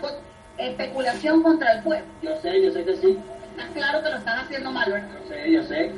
[0.57, 2.07] especulación contra el pueblo.
[2.23, 3.19] Yo sé, yo sé que sí.
[3.59, 5.09] Está claro que lo están haciendo mal, ¿verdad?
[5.21, 5.91] Yo sé, yo sé.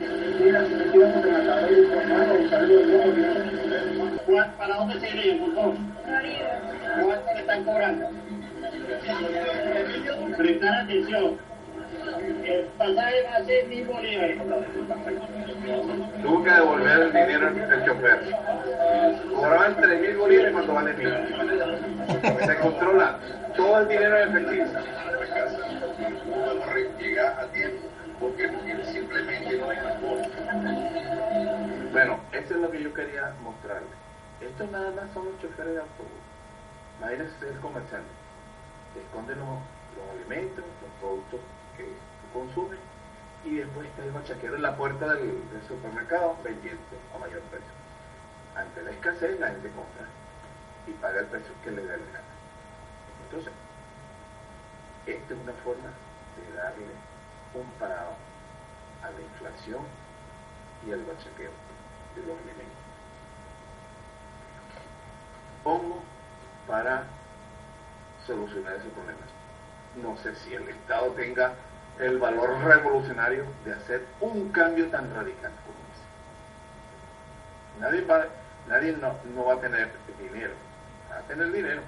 [4.56, 5.74] ¿Para dónde se por favor?
[7.04, 8.08] ¿Cuánto le están cobrando?
[10.38, 11.49] Prestar atención.
[16.22, 18.34] Tuvo que devolver el dinero al chofer.
[19.34, 21.08] Cobraban tres mil bolívares cuando vale mil.
[22.46, 23.18] Se controla
[23.56, 24.66] todo el dinero en efectivo.
[26.98, 27.88] Llega a tiempo
[28.20, 28.50] porque
[28.92, 29.66] simplemente no
[31.92, 33.88] Bueno, eso es lo que yo quería mostrarle.
[34.40, 36.20] Estos nada más son los choferes de autobús.
[36.98, 38.08] Imagínense el comerciante.
[38.96, 39.46] Esconde los,
[40.14, 41.40] alimentos, los productos
[42.32, 42.76] consume
[43.44, 46.82] y después está el machaquero en la puerta del, supermercado vendiendo
[47.14, 47.72] a mayor precio.
[48.56, 50.06] Ante la escasez la gente compra
[50.86, 52.24] y paga el precio que le da el gana.
[53.24, 53.52] Entonces,
[55.06, 55.90] esta es una forma
[56.36, 56.86] de darle
[57.54, 58.14] un parado
[59.02, 59.82] a la inflación
[60.86, 61.50] y al machaqueo
[62.16, 62.80] de los alimentos.
[65.64, 66.02] Pongo
[66.66, 67.04] para
[68.26, 69.20] solucionar ese problema.
[69.96, 71.54] No sé si el Estado tenga
[72.00, 76.04] el valor revolucionario de hacer un cambio tan radical como ese.
[77.80, 78.24] Nadie, va,
[78.68, 80.54] nadie no, no va a tener dinero,
[81.10, 81.82] va a tener dinero,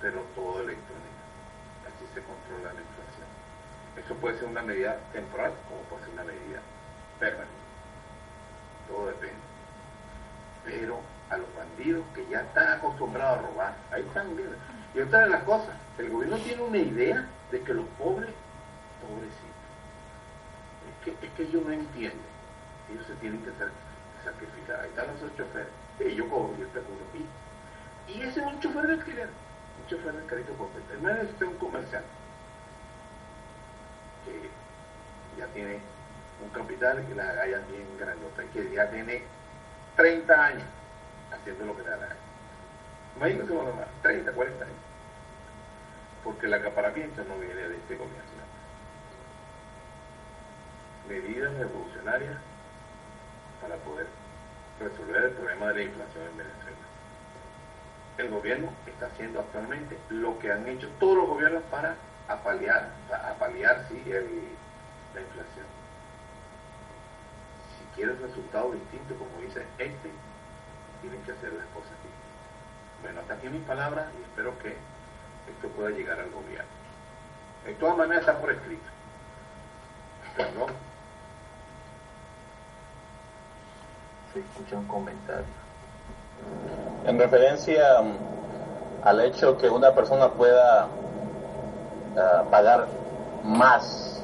[0.00, 1.06] pero todo electrónico.
[1.86, 3.28] Así se controla la inflación.
[3.96, 6.60] Eso puede ser una medida temporal como puede ser una medida
[7.20, 7.54] permanente.
[8.88, 9.36] Todo depende.
[10.64, 14.50] Pero a los bandidos que ya están acostumbrados a robar, ahí están bien.
[14.94, 18.30] Y otra de las cosas, el gobierno tiene una idea de que los pobres
[19.08, 19.58] pobrecito.
[20.88, 22.38] Es que, es que ellos no entienden.
[22.92, 23.50] Ellos se tienen que
[24.24, 24.80] sacrificar.
[24.80, 25.68] Ahí están los choferes.
[26.00, 27.04] Ellos cobro, yo te juro.
[27.14, 29.28] Y, y ese es un chofer de alquiler.
[29.28, 30.92] Un chofer de completo.
[30.92, 32.04] El medio es un comercial
[34.24, 34.50] que
[35.38, 35.80] ya tiene
[36.42, 39.22] un capital y las agallas bien grandotas, que ya tiene
[39.96, 40.68] 30 años
[41.32, 42.20] haciendo lo que le da la gana.
[43.16, 44.76] Imagínense normal, 30, 40 años.
[46.24, 48.37] Porque el acaparamiento no viene de este gobierno
[51.08, 52.36] medidas revolucionarias
[53.60, 54.06] para poder
[54.78, 56.76] resolver el problema de la inflación en Venezuela.
[58.18, 61.96] El gobierno está haciendo actualmente lo que han hecho todos los gobiernos para
[62.28, 65.66] apalear, apalear sí, la inflación.
[67.78, 70.10] Si quieres resultados distintos, como dice este,
[71.00, 72.18] tienen que hacer las cosas distintas.
[73.02, 74.76] Bueno, hasta aquí mis palabras y espero que
[75.50, 76.70] esto pueda llegar al gobierno.
[77.64, 78.88] De todas maneras está por escrito.
[80.36, 80.87] Perdón.
[84.34, 85.44] Escucha un comentario.
[87.06, 88.12] En referencia um,
[89.02, 92.86] al hecho que una persona pueda uh, pagar
[93.44, 94.22] más,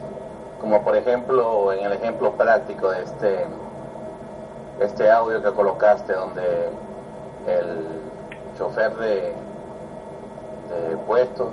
[0.60, 3.46] como por ejemplo en el ejemplo práctico de este,
[4.80, 6.68] este audio que colocaste donde
[7.46, 7.86] el
[8.58, 9.34] chofer de,
[10.68, 11.48] de puestos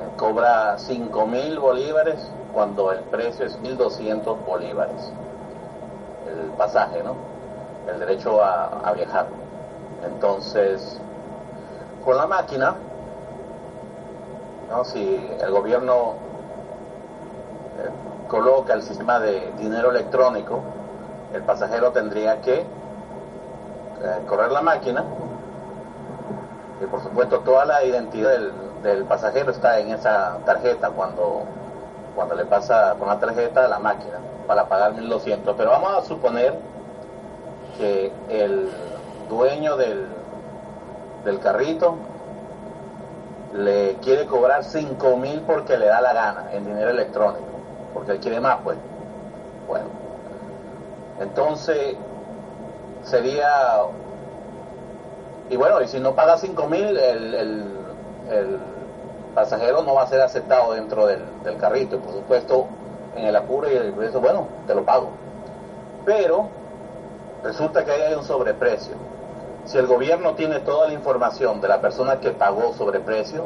[0.00, 5.12] eh, cobra 5 mil bolívares cuando el precio es 1.200 bolívares
[6.26, 7.14] el pasaje, ¿no?
[7.90, 9.26] El derecho a, viajar.
[10.04, 10.98] Entonces,
[12.04, 12.74] con la máquina,
[14.70, 14.84] ¿no?
[14.84, 16.14] si el gobierno
[17.78, 17.90] eh,
[18.28, 20.60] coloca el sistema de dinero electrónico,
[21.32, 22.66] el pasajero tendría que eh,
[24.26, 25.04] correr la máquina
[26.80, 28.30] y por supuesto toda la identidad
[28.82, 31.44] del, pasajero está en esa tarjeta cuando,
[32.14, 35.54] cuando le pasa con la tarjeta a la máquina para pagar 1.200.
[35.56, 36.58] Pero vamos a suponer
[37.78, 38.70] que el
[39.28, 40.06] dueño del,
[41.24, 41.96] del carrito
[43.54, 47.44] le quiere cobrar 5.000 porque le da la gana en dinero electrónico,
[47.92, 48.76] porque él quiere más, pues.
[49.68, 49.86] Bueno,
[51.20, 51.96] entonces
[53.04, 53.82] sería.
[55.50, 57.64] Y bueno, y si no paga 5.000, el, el,
[58.30, 58.58] el
[59.34, 61.96] pasajero no va a ser aceptado dentro del, del carrito.
[61.96, 62.66] Y por supuesto,
[63.16, 65.10] en el apuro y el eso, bueno, te lo pago.
[66.04, 66.48] Pero
[67.42, 68.94] resulta que ahí hay un sobreprecio.
[69.64, 73.44] Si el gobierno tiene toda la información de la persona que pagó sobreprecio,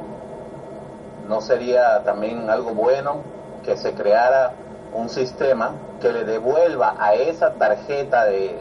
[1.28, 3.22] ¿no sería también algo bueno
[3.64, 4.52] que se creara
[4.92, 8.56] un sistema que le devuelva a esa tarjeta de,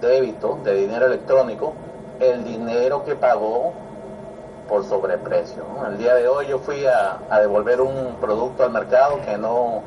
[0.00, 1.74] débito de dinero electrónico
[2.20, 3.72] el dinero que pagó
[4.68, 5.64] por sobreprecio.
[5.88, 9.82] El día de hoy yo fui a, devolver un producto al mercado que no,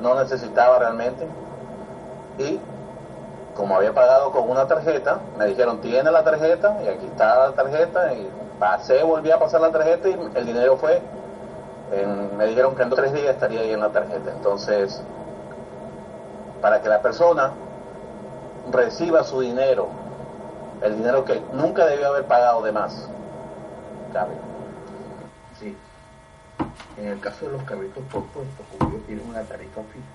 [0.00, 1.26] no necesitaba realmente
[2.38, 2.60] y
[3.56, 7.52] como había pagado con una tarjeta, me dijeron, tiene la tarjeta y aquí está la
[7.54, 8.30] tarjeta y
[8.60, 11.00] pasé, volví a pasar la tarjeta y el dinero fue,
[12.36, 14.30] me dijeron que en tres días estaría ahí en la tarjeta.
[14.30, 15.00] Entonces,
[16.60, 17.52] para que la persona
[18.70, 19.88] reciba su dinero,
[20.82, 23.08] el dinero que nunca debió haber pagado de más,
[24.12, 24.34] cabe.
[26.96, 30.06] En el caso de los carritos por puesto, ellos tienen una tarifa fija,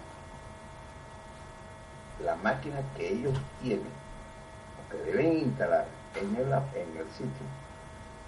[2.26, 5.86] la máquina que ellos tienen, o que deben instalar
[6.16, 7.46] en el, en el sitio,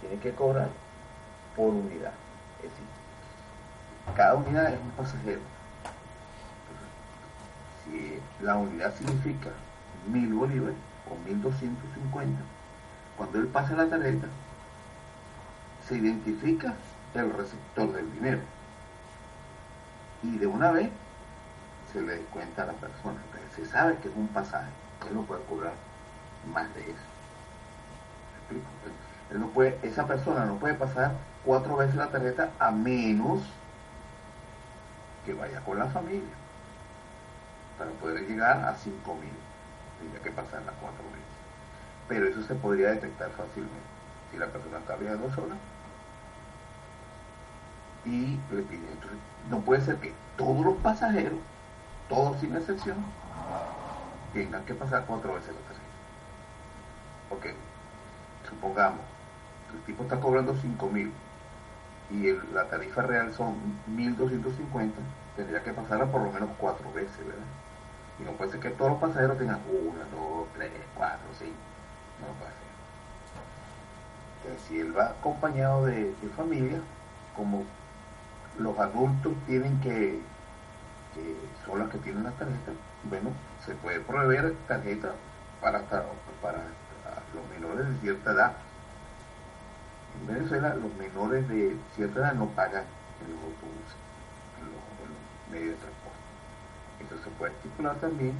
[0.01, 0.69] tiene que cobrar
[1.55, 2.13] por unidad.
[2.57, 2.85] Es decir,
[4.15, 5.41] cada unidad es un pasajero.
[7.83, 9.49] si la unidad significa
[10.07, 10.75] mil bolívares
[11.09, 12.41] o 1250,
[13.17, 14.27] cuando él pasa la tarjeta,
[15.87, 16.75] se identifica
[17.21, 18.39] el receptor del dinero.
[20.23, 20.89] Y de una vez
[21.91, 23.19] se le descuenta a la persona.
[23.25, 24.71] Entonces se sabe que es un pasaje.
[25.07, 25.73] Él no puede cobrar
[26.51, 27.13] más de eso.
[29.31, 31.13] Él no puede, esa persona no puede pasar
[31.45, 33.41] cuatro veces la tarjeta a menos
[35.25, 36.35] que vaya con la familia
[37.77, 39.31] para poder llegar a 5 mil.
[39.99, 41.23] Tendría que pasar las cuatro veces.
[42.07, 43.93] Pero eso se podría detectar fácilmente.
[44.31, 45.55] Si la persona está viajando sola
[48.05, 48.59] y le.
[48.59, 51.39] Entonces, no puede ser que todos los pasajeros,
[52.09, 52.97] todos sin excepción,
[54.33, 55.83] tengan que pasar cuatro veces la tarjeta.
[57.29, 57.53] Porque,
[58.49, 59.01] supongamos,
[59.73, 61.11] el tipo está cobrando 5 mil
[62.09, 63.55] y la tarifa real son
[63.89, 64.91] 1.250,
[65.35, 67.45] tendría que pasarla por lo menos cuatro veces, ¿verdad?
[68.19, 71.55] Y no puede ser que todos los pasajeros tengan una, dos, tres, cuatro, cinco.
[72.21, 72.63] No lo puede hacer.
[74.43, 76.79] Entonces, si él va acompañado de, familia,
[77.35, 77.63] como
[78.59, 80.19] los adultos tienen que,
[81.13, 83.31] que son las que tienen las tarjetas, bueno,
[83.65, 85.13] se puede proveer tarjeta
[85.61, 85.81] para,
[86.41, 86.59] para
[87.33, 88.53] los menores de cierta edad
[90.19, 92.83] en Venezuela los menores de cierta edad no pagan
[93.25, 93.95] en los autobuses,
[94.59, 96.19] en los, medios de transporte.
[97.05, 98.33] Eso se puede estipular también.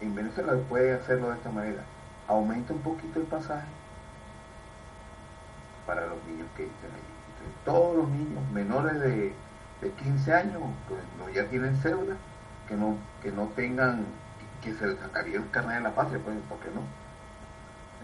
[0.00, 1.82] En Venezuela puede hacerlo de esta manera.
[2.26, 3.66] Aumenta un poquito el pasaje
[5.86, 7.13] para los niños que estén allí.
[7.64, 9.34] Todos los niños menores de,
[10.02, 12.16] 15 años, pues no, ya tienen cédula,
[12.66, 14.06] que no, que no tengan,
[14.62, 16.80] que, se les sacaría el carnet de la patria, pues, ¿por qué no?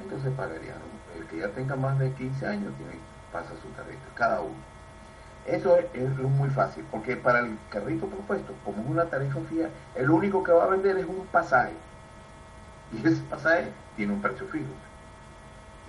[0.03, 0.77] Entonces pagarían
[1.19, 2.93] el que ya tenga más de 15 años tiene,
[3.33, 4.71] pasa su tarjeta, cada uno.
[5.47, 10.11] Eso es, muy fácil, porque para el carrito propuesto, como es una tarifa fija, el
[10.11, 11.73] único que va a vender es un pasaje.
[12.93, 14.69] Y ese pasaje tiene un precio fijo.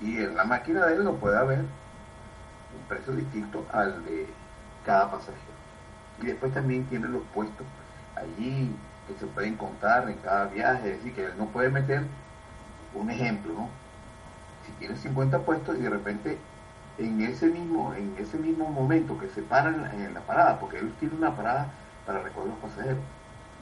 [0.02, 1.66] Y en la máquina de él no puede haber
[2.80, 4.28] un precio distinto al de
[4.86, 5.38] cada pasajero.
[6.22, 7.66] Y después también tiene los puestos
[8.16, 8.76] allí
[9.08, 12.04] que se pueden contar en cada viaje, es decir, que él no puede meter
[12.94, 13.82] un ejemplo, ¿no?
[14.66, 16.38] si tiene 50 puestos y de repente
[16.98, 20.92] en ese mismo, en ese mismo momento que se paran en, la parada, porque ellos
[21.00, 21.68] tienen una parada
[22.06, 23.00] para recoger los pasajeros,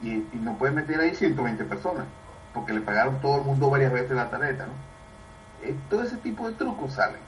[0.02, 2.06] y, no pueden meter ahí 120 personas,
[2.52, 4.72] porque le pagaron todo el mundo varias veces la tarjeta, ¿no?
[5.62, 7.20] Eh, todo ese tipo de trucos salen.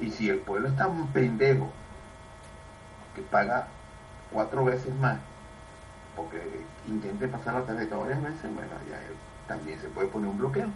[0.00, 1.70] Y si el pueblo está un pendejo
[3.14, 3.68] que paga
[4.32, 5.18] cuatro veces más,
[6.16, 6.40] porque
[6.88, 8.98] intente pasar la tarjeta varias veces, bueno, ya
[9.46, 10.68] también se puede poner un bloqueo,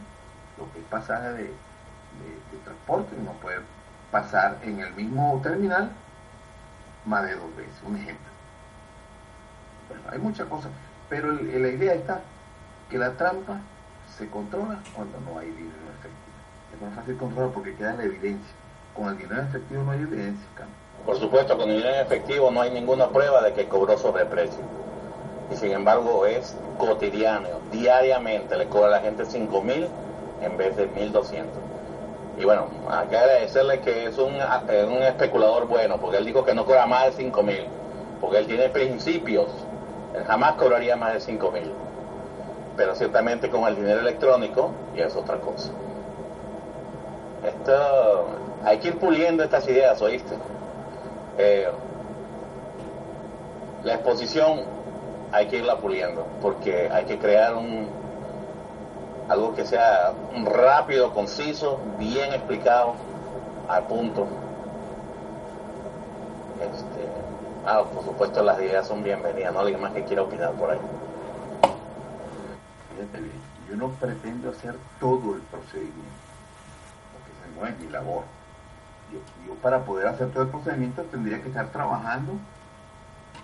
[0.56, 1.52] lo que es pasaje de
[2.18, 3.58] de, transporte, no puede
[4.10, 5.90] pasar en el mismo terminal
[7.04, 8.26] más de dos veces, un ejemplo.
[9.88, 10.70] Bueno, hay muchas cosas,
[11.08, 12.22] pero la idea está
[12.90, 13.60] que la trampa
[14.16, 16.74] se controla cuando no hay dinero efectivo.
[16.74, 18.54] Es más fácil controlar porque queda la evidencia.
[18.99, 20.46] Con el dinero efectivo no hay evidencia.
[21.07, 24.64] Por supuesto, con el dinero efectivo no hay ninguna prueba de que cobró sobreprecio.
[25.53, 29.88] Y sin embargo es cotidiano, diariamente le cobra a la gente 5 mil
[30.42, 31.49] en vez de 1200.
[32.38, 36.55] Y bueno, hay que agradecerle que es un, un especulador bueno, porque él dijo que
[36.55, 37.66] no cobra más de 5 mil,
[38.20, 39.46] porque él tiene principios,
[40.14, 41.72] él jamás cobraría más de 5 mil.
[42.76, 45.70] Pero ciertamente con el dinero electrónico ya es otra cosa.
[47.45, 48.26] Esto,
[48.64, 50.36] hay que ir puliendo estas ideas, ¿oíste?
[51.39, 51.68] Eh,
[53.84, 54.62] la exposición
[55.32, 57.89] hay que irla puliendo, porque hay que crear un,
[59.28, 60.12] algo que sea
[60.45, 62.95] rápido, conciso, bien explicado,
[63.68, 64.26] al punto.
[66.61, 67.09] Este,
[67.66, 70.78] ah, por supuesto las ideas son bienvenidas, no alguien más que quiera opinar por ahí.
[73.68, 76.27] yo no pretendo hacer todo el procedimiento,
[77.59, 78.24] no es mi labor.
[79.12, 82.34] Yo, para poder hacer todo el procedimiento tendría que estar trabajando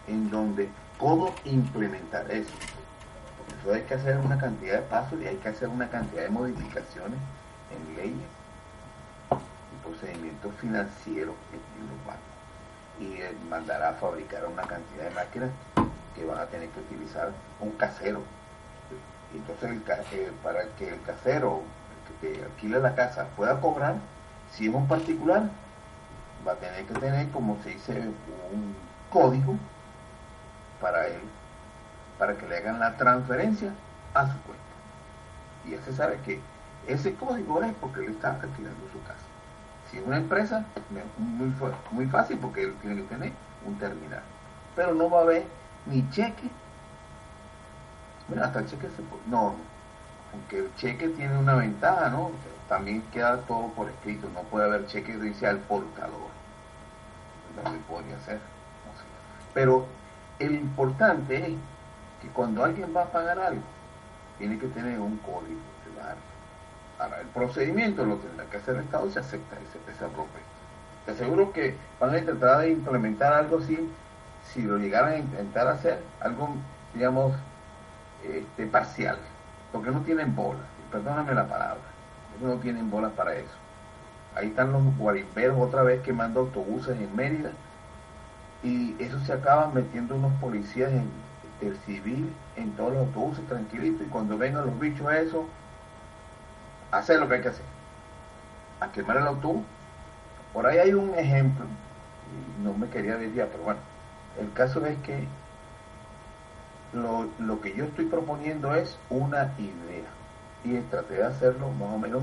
[0.06, 2.50] en donde cómo implementar eso.
[3.38, 6.22] Por eso hay que hacer una cantidad de pasos y hay que hacer una cantidad
[6.22, 7.18] de modificaciones
[7.70, 8.28] en leyes
[9.30, 12.22] y procedimientos financieros en los bancos.
[13.00, 15.50] Y eh, mandará a fabricar una cantidad de máquinas
[16.14, 18.20] que van a tener que utilizar un casero.
[19.34, 19.70] Entonces,
[20.12, 21.62] eh, para que el casero
[22.24, 23.96] que alquile la casa pueda cobrar,
[24.52, 25.50] si es un particular,
[26.46, 27.92] va a tener que tener, como se dice,
[28.52, 28.74] un
[29.10, 29.56] código
[30.80, 31.20] para él,
[32.18, 33.72] para que le hagan la transferencia
[34.14, 34.64] a su cuenta.
[35.64, 36.40] Y ya se sabe que
[36.86, 39.24] ese código es porque él está alquilando su casa.
[39.90, 40.64] Si es una empresa,
[41.18, 41.52] muy,
[41.90, 43.32] muy fácil porque él tiene que tener
[43.66, 44.22] un terminal.
[44.76, 45.44] Pero no va a haber
[45.86, 46.50] ni cheque.
[48.28, 49.22] Mira, hasta el cheque se puede.
[49.26, 49.54] No,
[50.34, 52.32] aunque el cheque tiene una ventaja, ¿no?
[52.68, 54.28] También queda todo por escrito.
[54.34, 56.34] No puede haber cheque que dice al portador.
[57.56, 58.40] No se podría hacer.
[59.52, 59.86] Pero
[60.40, 61.54] el importante es
[62.20, 63.62] que cuando alguien va a pagar algo,
[64.38, 65.94] tiene que tener un código de.
[66.98, 70.40] Ahora, el procedimiento lo tendrá que hacer el Estado si acepta ese, esa propuesta.
[71.06, 73.78] Te aseguro que van a intentar de implementar algo así,
[74.52, 76.54] si lo llegaran a intentar hacer, algo,
[76.94, 77.34] digamos,
[78.22, 79.18] este, parcial,
[79.74, 80.62] porque no tienen bolas,
[80.92, 81.82] perdóname la palabra,
[82.40, 83.56] no tienen bolas para eso.
[84.36, 87.50] Ahí están los guarimberos otra vez quemando autobuses en Mérida,
[88.62, 91.10] y eso se acaba metiendo unos policías en
[91.60, 95.46] el civil en todos los autobuses tranquilitos y cuando vengan los bichos a eso
[96.92, 97.64] hacer lo que hay que hacer.
[98.78, 99.64] A quemar el autobús.
[100.52, 101.66] Por ahí hay un ejemplo
[102.62, 103.80] no me quería desviar pero bueno.
[104.40, 105.26] El caso es que
[106.94, 110.08] lo, lo que yo estoy proponiendo es una idea.
[110.64, 112.22] Y traté de hacerlo más o menos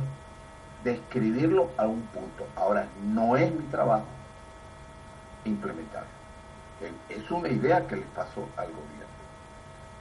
[0.83, 2.47] describirlo a un punto.
[2.55, 4.05] Ahora no es mi trabajo
[5.45, 6.09] implementarlo.
[7.09, 9.05] Es una idea que le pasó al gobierno,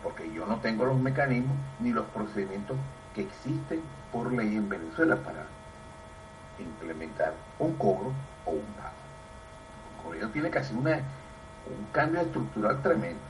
[0.03, 2.79] porque yo no tengo los mecanismos ni los procedimientos
[3.15, 5.45] que existen por ley en Venezuela para
[6.59, 8.13] implementar un cobro
[8.47, 8.95] o un pago.
[9.99, 13.21] El gobierno tiene que hacer una, un cambio estructural tremendo,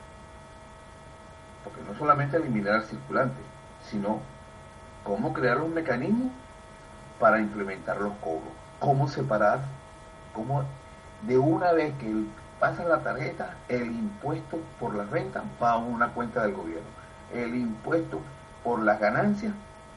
[1.64, 3.40] porque no solamente eliminar al circulante,
[3.82, 4.20] sino
[5.04, 6.30] cómo crear un mecanismo
[7.18, 9.60] para implementar los cobros, cómo separar,
[10.34, 10.64] cómo
[11.22, 12.24] de una vez que
[12.58, 16.88] pasa la tarjeta, el impuesto por la renta va a una cuenta del gobierno,
[17.32, 18.20] el impuesto
[18.64, 19.52] por las ganancias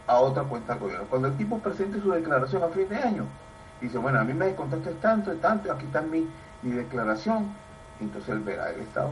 [0.07, 1.05] a otra cuenta del gobierno.
[1.09, 3.25] Cuando el tipo presente su declaración a fin de año,
[3.81, 6.27] dice, bueno, a mí me descontaste tanto, tanto, aquí está mi
[6.61, 7.47] declaración,
[7.99, 9.11] entonces él verá el Estado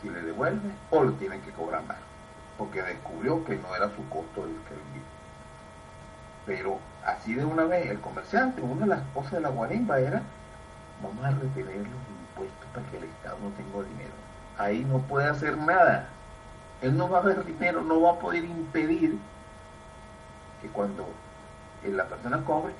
[0.00, 1.98] si le devuelve o le tiene que cobrar más,
[2.56, 5.02] porque descubrió que no era su costo el que él
[6.46, 10.22] Pero así de una vez, el comerciante, una de las cosas de la guarimba era,
[11.02, 11.96] vamos a retenerlo
[12.72, 14.14] para que el Estado no tenga dinero.
[14.58, 16.08] Ahí no puede hacer nada.
[16.82, 19.18] Él no va a ver dinero, no va a poder impedir
[20.62, 21.06] que cuando
[21.84, 22.72] la persona cobre,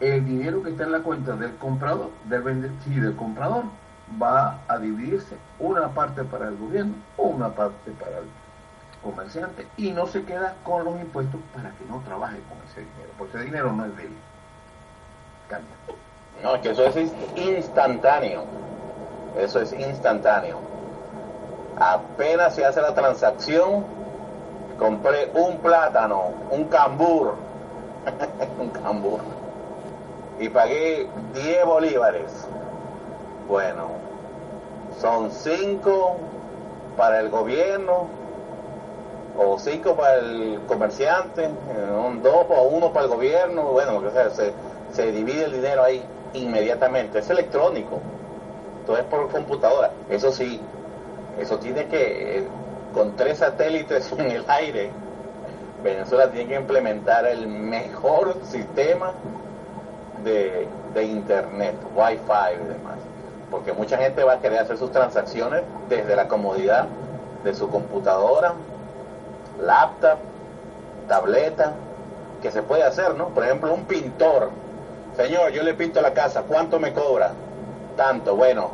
[0.00, 3.64] el dinero que está en la cuenta del comprador, del vender, sí, del comprador,
[4.20, 8.26] va a dividirse una parte para el gobierno una parte para el
[9.02, 13.12] comerciante y no se queda con los impuestos para que no trabaje con ese dinero,
[13.18, 14.16] porque ese dinero no es de él.
[15.48, 15.76] Cambia.
[16.42, 18.44] No, es que eso es instantáneo.
[19.38, 20.58] Eso es instantáneo.
[21.78, 23.84] Apenas se hace la transacción,
[24.78, 27.36] compré un plátano, un cambur,
[28.58, 29.20] un cambur,
[30.40, 32.48] y pagué 10 bolívares.
[33.46, 34.05] Bueno,
[35.00, 36.16] son 5
[36.96, 38.08] para el gobierno,
[39.38, 44.52] o 5 para el comerciante, un 2 o 1 para el gobierno, bueno, se,
[44.92, 46.02] se divide el dinero ahí
[46.32, 48.00] inmediatamente, es electrónico
[48.86, 49.90] todo es por computadora.
[50.08, 50.60] Eso sí,
[51.38, 52.46] eso tiene que,
[52.94, 54.90] con tres satélites en el aire,
[55.82, 59.12] Venezuela tiene que implementar el mejor sistema
[60.24, 62.98] de, de internet, wifi y demás.
[63.50, 66.86] Porque mucha gente va a querer hacer sus transacciones desde la comodidad
[67.44, 68.54] de su computadora,
[69.60, 70.18] laptop,
[71.08, 71.74] tableta,
[72.42, 73.28] que se puede hacer, ¿no?
[73.28, 74.50] Por ejemplo, un pintor.
[75.16, 77.32] Señor, yo le pinto la casa, ¿cuánto me cobra?
[77.96, 78.70] tanto, bueno,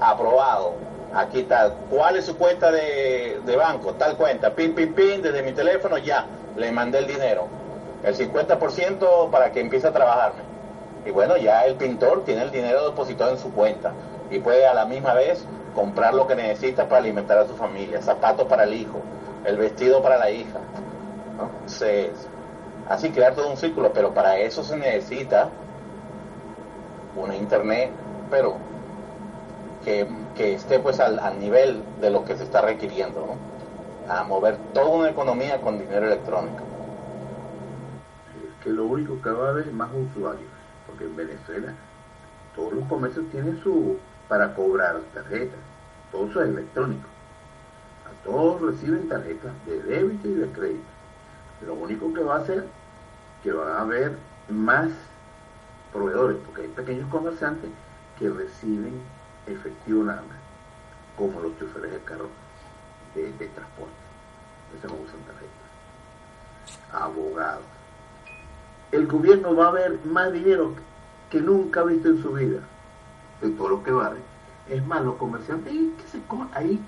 [0.00, 0.74] aprobado.
[1.14, 1.72] Aquí está.
[1.90, 3.94] ¿Cuál es su cuenta de, banco?
[3.94, 4.54] Tal cuenta.
[4.54, 6.26] Pin, pin, pin, desde mi teléfono ya.
[6.56, 7.48] Le mandé el dinero.
[8.04, 10.42] El 50% para que empiece a trabajarme.
[11.04, 13.92] Y bueno, ya el pintor tiene el dinero depositado en su cuenta.
[14.30, 15.44] Y puede a la misma vez
[15.74, 18.02] comprar lo que necesita para alimentar a su familia.
[18.02, 19.00] Zapatos para el hijo.
[19.44, 20.58] El vestido para la hija.
[21.32, 22.28] Entonces,
[22.88, 25.48] Así crear todo un círculo, pero para eso se necesita
[27.16, 27.90] una internet,
[28.30, 28.58] pero
[29.84, 30.06] que,
[30.54, 34.12] esté pues al, nivel de lo que se está requiriendo, ¿no?
[34.12, 36.62] A mover toda una economía con dinero electrónico.
[38.62, 40.50] Que lo único que va a haber es más usuarios,
[40.86, 41.74] porque en Venezuela
[42.54, 43.96] todos los comercios tienen su
[44.28, 45.58] para cobrar tarjetas,
[46.10, 47.08] todo eso es electrónico.
[48.06, 50.84] A todos reciben tarjetas de débito y de crédito.
[51.66, 52.66] Lo único que va a hacer
[53.42, 54.16] que van a haber
[54.48, 54.90] más
[55.92, 57.70] proveedores, porque hay pequeños comerciantes
[58.18, 59.00] que reciben
[59.46, 60.38] efectivo nada más,
[61.16, 62.28] como los choferes de carro
[63.14, 63.94] de, transporte,
[64.82, 65.56] que no usan tarjetas.
[66.92, 67.64] Abogados.
[68.92, 70.72] El gobierno va a ver más dinero
[71.30, 72.60] que nunca ha visto en su vida,
[73.40, 74.20] de todo lo que vale.
[74.68, 76.20] Es más, los comerciantes ahí, que se
[76.54, 76.80] ahí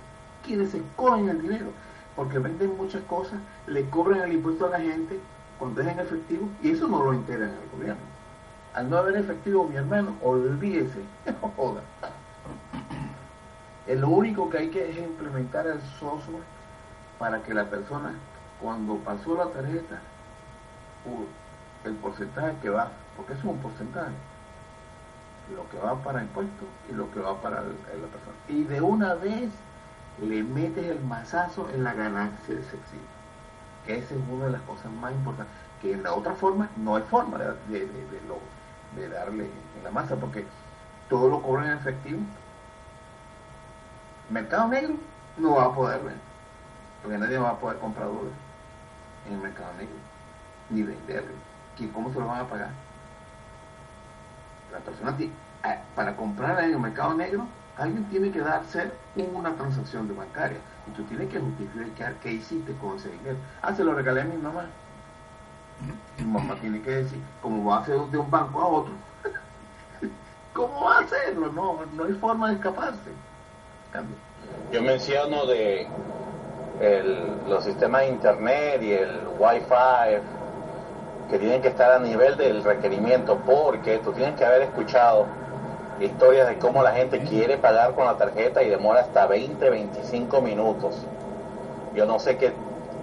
[0.44, 1.66] quienes se cogen el dinero,
[2.16, 5.20] porque venden muchas cosas, le cobran el impuesto a la gente
[5.58, 8.02] cuando es efectivo, y eso no lo integran el gobierno.
[8.74, 11.02] Al no haber efectivo, mi hermano, olvídese,
[11.56, 11.82] joda.
[13.86, 16.42] Lo único que hay que es implementar el software
[17.18, 18.14] para que la persona,
[18.60, 20.00] cuando pasó la tarjeta,
[21.84, 24.12] el porcentaje que va, porque eso es un porcentaje,
[25.54, 28.36] lo que va para impuestos y lo que va para la persona.
[28.48, 29.50] Y de una vez
[30.20, 32.98] le metes el mazazo en la ganancia de sexy
[33.88, 36.96] que esa es una de las cosas más importantes, que en la otra forma no
[36.96, 37.88] hay forma de,
[38.96, 40.44] de, darle en la masa, porque
[41.08, 42.20] todo lo cobran en efectivo.
[44.28, 44.94] Mercado negro
[45.38, 46.16] no va a poder ver,
[47.02, 48.32] porque nadie va a poder comprar dólares
[49.26, 49.96] en el mercado negro,
[50.68, 51.32] ni venderlo.
[51.94, 52.70] ¿Cómo se lo van a pagar?
[54.73, 55.16] La persona
[55.95, 57.47] para comprar en el mercado negro,
[57.77, 62.73] alguien tiene que darse una transacción de bancaria y tú tienes que justificar qué hiciste
[62.74, 63.36] con ese dinero.
[63.62, 64.66] Ah, se lo regalé a mi mamá.
[66.19, 68.93] Mi mamá tiene que decir, ¿cómo va a ser de un banco a otro?
[70.53, 71.53] ¿Cómo va a hacerlo?
[71.53, 73.11] No, no hay forma de escaparse.
[74.73, 75.89] Yo menciono de
[77.49, 80.23] los sistemas de internet y el wifi
[81.28, 85.26] que tienen que estar a nivel del requerimiento porque tú tienes que haber escuchado
[86.00, 90.40] historias de cómo la gente quiere pagar con la tarjeta y demora hasta 20, 25
[90.40, 90.94] minutos.
[91.94, 92.52] Yo no sé qué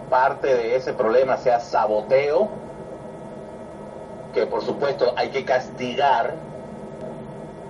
[0.10, 2.50] parte de ese problema sea saboteo,
[4.34, 6.36] que por supuesto hay que castigar,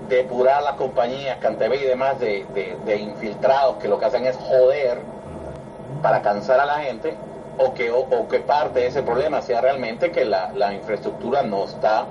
[0.08, 2.46] depurar las compañías, Cantebé y demás de,
[2.86, 5.00] de infiltrados que lo que hacen es joder
[6.02, 7.16] para cansar a la gente,
[7.58, 11.64] o que, o, que parte de ese problema sea realmente que la, la, infraestructura no
[11.66, 12.06] está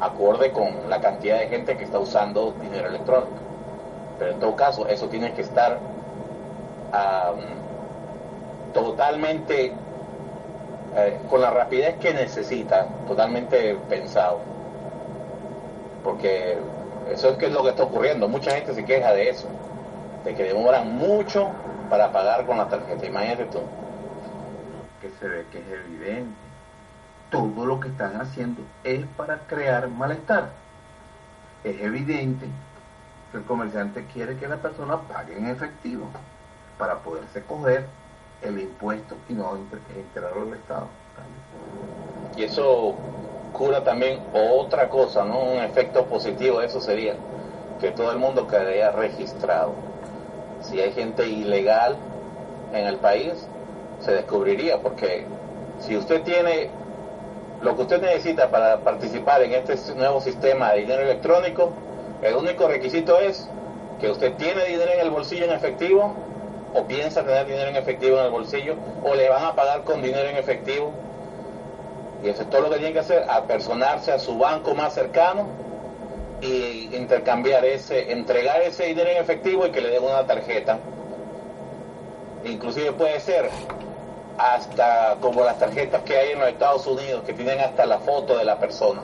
[0.00, 3.36] acorde con la cantidad de gente que está usando dinero electrónico.
[4.18, 5.78] Pero en todo caso, eso tiene que estar
[8.72, 9.72] totalmente
[10.96, 14.40] eh, con la rapidez que necesita, totalmente pensado.
[16.02, 16.56] Porque
[17.12, 18.28] eso es que es lo que está ocurriendo.
[18.28, 19.48] Mucha gente se queja de eso,
[20.24, 21.48] de que demoran mucho
[21.90, 23.04] para pagar con la tarjeta.
[23.04, 23.60] Imagínate tú
[25.18, 26.34] se ve que es evidente.
[27.30, 30.50] Todo lo que están haciendo es para crear malestar.
[31.64, 32.46] Es evidente
[33.30, 36.08] que el comerciante quiere que la persona pague en efectivo
[36.78, 37.86] para poderse coger
[38.42, 40.88] el impuesto y no integrarlo al Estado.
[42.36, 42.94] Y eso
[43.52, 45.40] cura también otra cosa, ¿no?
[45.40, 47.16] Un efecto positivo eso sería
[47.80, 49.74] que todo el mundo quedaría registrado.
[50.60, 51.96] Si hay gente ilegal
[52.72, 53.48] en el país,
[54.06, 55.26] se descubriría, porque
[55.80, 56.70] si usted tiene
[57.60, 61.72] lo que usted necesita para participar en este nuevo sistema de dinero electrónico,
[62.22, 63.48] el único requisito es
[64.00, 66.14] que usted tiene dinero en el bolsillo en efectivo
[66.74, 70.00] o piensa tener dinero en efectivo en el bolsillo o le van a pagar con
[70.02, 70.92] dinero en efectivo.
[72.22, 75.46] Y eso es todo lo que tiene que hacer, apersonarse a su banco más cercano
[76.40, 80.78] y intercambiar ese, entregar ese dinero en efectivo y que le den una tarjeta.
[82.44, 83.50] Inclusive puede ser
[84.38, 88.36] hasta como las tarjetas que hay en los Estados Unidos que tienen hasta la foto
[88.36, 89.02] de la persona.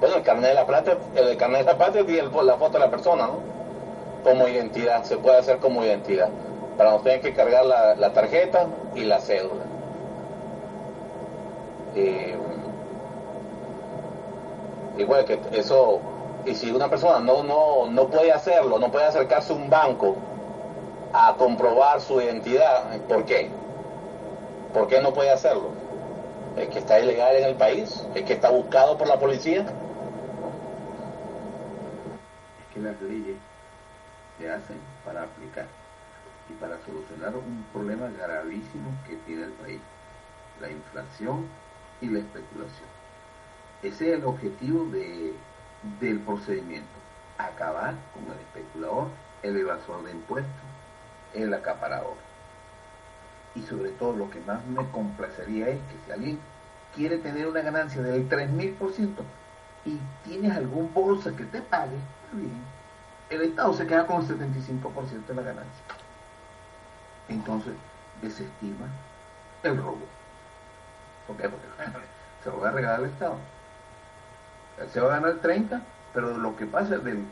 [0.00, 2.78] Bueno, el carnet de la plata, el carnet de la plata tiene la foto de
[2.78, 3.40] la persona, ¿no?
[4.22, 6.30] Como identidad, se puede hacer como identidad.
[6.76, 9.64] Para no tener que cargar la, tarjeta y la cédula.
[11.96, 12.34] Y,
[15.00, 16.00] igual que eso,
[16.44, 20.14] y si una persona no, no, no puede hacerlo, no puede acercarse a un banco
[21.12, 23.50] a comprobar su identidad, ¿por qué?
[24.72, 25.70] ¿Por qué no puede hacerlo?
[26.56, 28.04] ¿Es que está ilegal en el país?
[28.14, 29.60] ¿Es que está buscado por la policía?
[32.60, 33.36] Es que las leyes
[34.38, 35.66] se hacen para aplicar
[36.50, 39.80] y para solucionar un problema gravísimo que tiene el país.
[40.60, 41.46] La inflación
[42.00, 42.88] y la especulación.
[43.82, 45.34] Ese es el objetivo de,
[46.00, 46.88] del procedimiento,
[47.38, 49.08] acabar con el especulador,
[49.42, 50.52] el evasor de impuestos,
[51.32, 52.27] el acaparador.
[53.58, 56.38] Y sobre todo lo que más me complacería es que si alguien
[56.94, 58.76] quiere tener una ganancia del 3000%
[59.84, 61.96] y tienes algún bolsa que te pague,
[62.32, 62.62] bien.
[63.30, 65.84] El Estado se queda con el 75% de la ganancia.
[67.28, 67.74] Entonces,
[68.22, 68.86] desestima
[69.64, 70.06] el robo.
[71.26, 71.48] ¿Por qué?
[71.48, 71.66] Porque
[72.44, 73.36] se lo va a regalar al Estado.
[74.92, 75.82] Se va a ganar el 30,
[76.14, 77.24] pero lo que pasa del,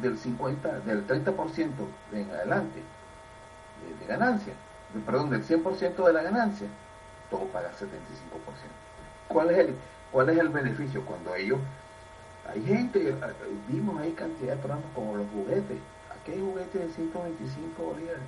[0.00, 1.70] del 50, del 30%
[2.12, 2.82] en adelante
[4.00, 4.54] de, ganancia,
[5.04, 6.68] perdón, del 100% de la ganancia,
[7.30, 7.86] todo paga 75%.
[9.28, 9.76] ¿Cuál es el,
[10.12, 11.04] cuál es el beneficio?
[11.04, 11.58] Cuando ellos,
[12.48, 13.14] hay gente,
[13.68, 15.78] vimos ahí cantidad de programas como los juguetes,
[16.10, 18.22] aquí hay juguetes de 125 bolívares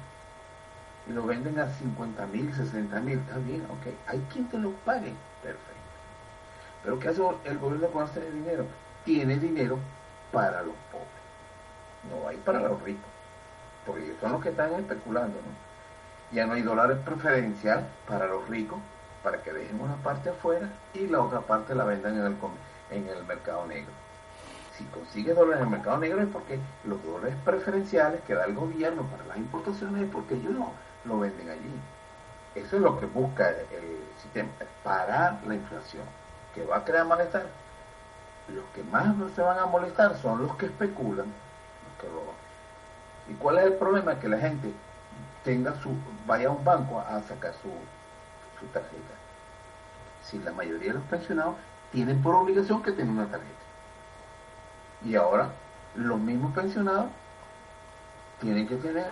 [1.08, 4.72] y lo venden a 50 mil, 60 mil, está bien, ok, hay quien te lo
[4.84, 5.64] pague, perfecto.
[6.82, 8.66] Pero ¿qué hace el gobierno con ese dinero?
[9.04, 9.78] Tiene dinero
[10.32, 11.08] para los pobres,
[12.10, 13.10] no hay para los ricos,
[13.86, 15.67] porque ellos son los que están especulando, ¿no?
[16.30, 18.78] Ya no hay dólares preferencial para los ricos,
[19.22, 22.36] para que dejen una parte afuera y la otra parte la vendan en el,
[22.90, 23.92] en el mercado negro.
[24.76, 28.54] Si consigue dólares en el mercado negro es porque los dólares preferenciales que da el
[28.54, 30.72] gobierno para las importaciones es porque ellos no
[31.04, 31.80] lo venden allí.
[32.54, 34.50] Eso es lo que busca el sistema,
[34.84, 36.04] parar la inflación,
[36.54, 37.46] que va a crear malestar.
[38.48, 42.36] Los que más no se van a molestar son los que especulan, los que roban.
[43.28, 44.18] ¿Y cuál es el problema?
[44.18, 44.72] Que la gente
[45.48, 45.88] tenga su,
[46.26, 47.70] vaya a un banco a sacar su,
[48.70, 49.14] tarjeta.
[50.22, 51.54] Si la mayoría de los pensionados
[51.90, 53.64] tienen por obligación que tener una tarjeta.
[55.02, 55.48] Y ahora
[55.94, 57.06] los mismos pensionados
[58.42, 59.10] tienen que tener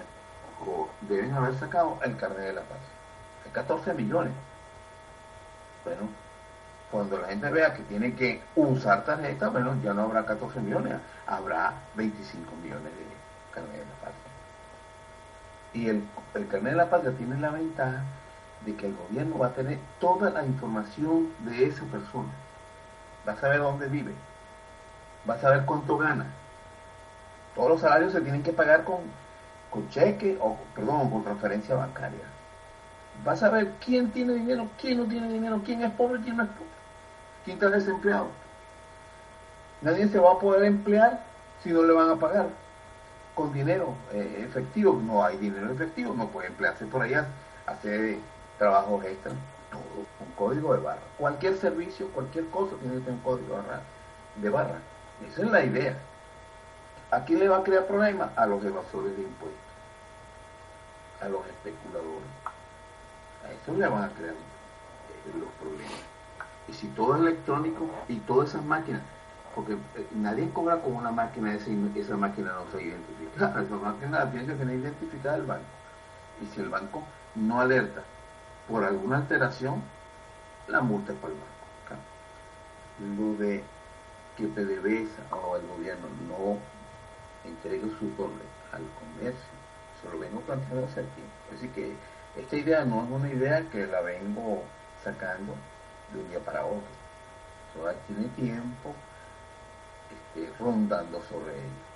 [0.60, 2.80] o deben haber sacado el carnet de la paz.
[3.46, 4.34] Hay 14 millones.
[5.84, 6.02] Bueno,
[6.90, 10.98] cuando la gente vea que tiene que usar tarjeta, bueno, ya no habrá 14 millones,
[11.26, 14.25] habrá 25 millones de carnet de la paz.
[15.76, 16.02] Y el,
[16.34, 18.02] el carnet de la paz tiene la ventaja
[18.64, 22.30] de que el gobierno va a tener toda la información de esa persona.
[23.28, 24.14] Va a saber dónde vive,
[25.28, 26.28] va a saber cuánto gana.
[27.54, 29.00] Todos los salarios se tienen que pagar con,
[29.70, 32.24] con cheque o, perdón, con transferencia bancaria.
[33.26, 36.44] Va a saber quién tiene dinero, quién no tiene dinero, quién es pobre, quién no
[36.44, 36.70] es pobre,
[37.44, 38.28] quién está desempleado.
[39.82, 41.22] Nadie se va a poder emplear
[41.62, 42.46] si no le van a pagar
[43.36, 45.00] con dinero eh, efectivo.
[45.00, 47.28] No hay dinero efectivo, no puede emplearse por allá,
[47.66, 48.18] hacer
[48.58, 49.32] trabajos extra,
[49.70, 49.82] todo,
[50.18, 51.02] un código de barra.
[51.18, 53.60] Cualquier servicio, cualquier cosa tiene que tener un código
[54.36, 54.78] de barra.
[55.24, 55.96] Esa es la idea.
[57.10, 58.30] ¿A quién le va a crear problemas?
[58.36, 59.60] A los evasores de impuestos,
[61.20, 62.28] a los especuladores.
[63.44, 64.34] A eso le van a crear
[65.38, 65.92] los problemas.
[66.68, 69.02] Y si todo es electrónico y todas esas máquinas,
[69.56, 74.30] porque eh, nadie cobra con una máquina esa, esa máquina no se identifica, esa máquina
[74.30, 75.64] tiene que tener identificada el banco.
[76.42, 77.02] Y si el banco
[77.34, 78.02] no alerta
[78.68, 79.82] por alguna alteración,
[80.68, 81.56] la multa es para el banco.
[82.98, 83.62] Lo de
[84.36, 86.58] que PDVSA o el gobierno no
[87.44, 89.56] entregue su dólares al comercio,
[90.02, 91.32] se lo vengo planteando hace tiempo.
[91.54, 91.94] Así que
[92.36, 94.64] esta idea no es una idea que la vengo
[95.02, 95.54] sacando
[96.12, 96.82] de un día para otro.
[97.74, 98.94] Eso tiene tiempo
[100.36, 101.86] este, rondando sobre ello.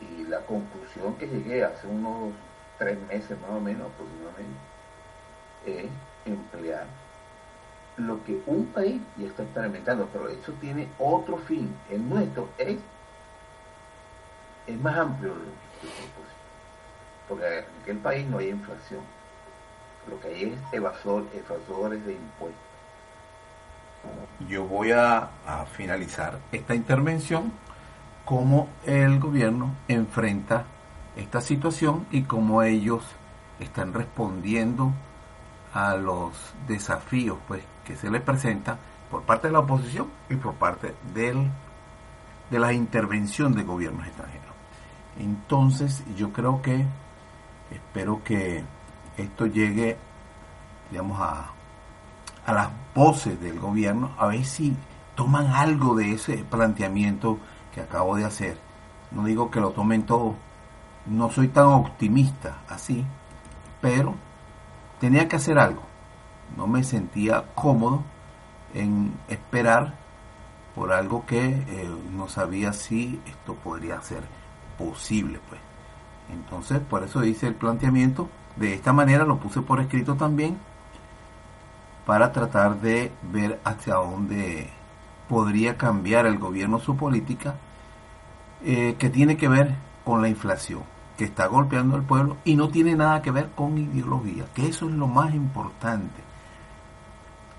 [0.00, 2.32] Y la conclusión que llegué hace unos
[2.78, 4.58] tres meses más o menos aproximadamente
[5.66, 5.90] es
[6.24, 6.86] emplear
[7.96, 11.74] lo que un país ya está experimentando, pero eso tiene otro fin.
[11.90, 12.78] El nuestro es,
[14.68, 15.34] es más amplio
[17.28, 19.02] porque en aquel país no hay inflación.
[20.08, 22.67] Lo que hay es evasor, evasores de impuestos.
[24.48, 25.30] Yo voy a,
[25.72, 27.52] finalizar esta intervención
[28.24, 30.64] cómo el gobierno enfrenta
[31.16, 33.04] esta situación y cómo ellos
[33.58, 34.92] están respondiendo
[35.74, 36.32] a los
[36.66, 38.78] desafíos pues que se les presenta
[39.10, 41.50] por parte de la oposición y por parte del,
[42.50, 44.54] de la intervención de gobiernos extranjeros.
[45.18, 46.84] Entonces yo creo que
[47.70, 48.62] espero que
[49.16, 49.96] esto llegue
[50.90, 51.50] digamos a,
[52.46, 52.68] a las
[52.98, 54.76] voces del gobierno a ver si
[55.14, 57.38] toman algo de ese planteamiento
[57.72, 58.58] que acabo de hacer.
[59.12, 60.34] No digo que lo tomen todo,
[61.06, 63.06] no soy tan optimista así,
[63.80, 64.16] pero
[64.98, 65.82] tenía que hacer algo.
[66.56, 68.02] No me sentía cómodo
[68.74, 69.94] en esperar
[70.74, 74.24] por algo que eh, no sabía si esto podría ser
[74.76, 75.60] posible, pues.
[76.32, 78.28] Entonces, por eso hice el planteamiento.
[78.56, 80.58] De esta manera lo puse por escrito también,
[82.08, 84.70] para tratar de ver hacia dónde
[85.28, 87.56] podría cambiar el gobierno su política,
[88.64, 89.74] eh, que tiene que ver
[90.06, 90.84] con la inflación,
[91.18, 94.88] que está golpeando al pueblo y no tiene nada que ver con ideología, que eso
[94.88, 96.22] es lo más importante.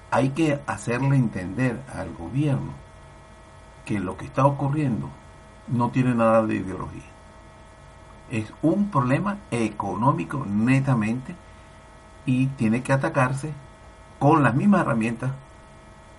[0.09, 2.71] Hay que hacerle entender al gobierno
[3.85, 5.11] que lo que está ocurriendo
[5.67, 7.11] no tiene nada de ideología.
[8.31, 11.35] Es un problema económico netamente
[12.25, 13.53] y tiene que atacarse
[14.19, 15.31] con las mismas herramientas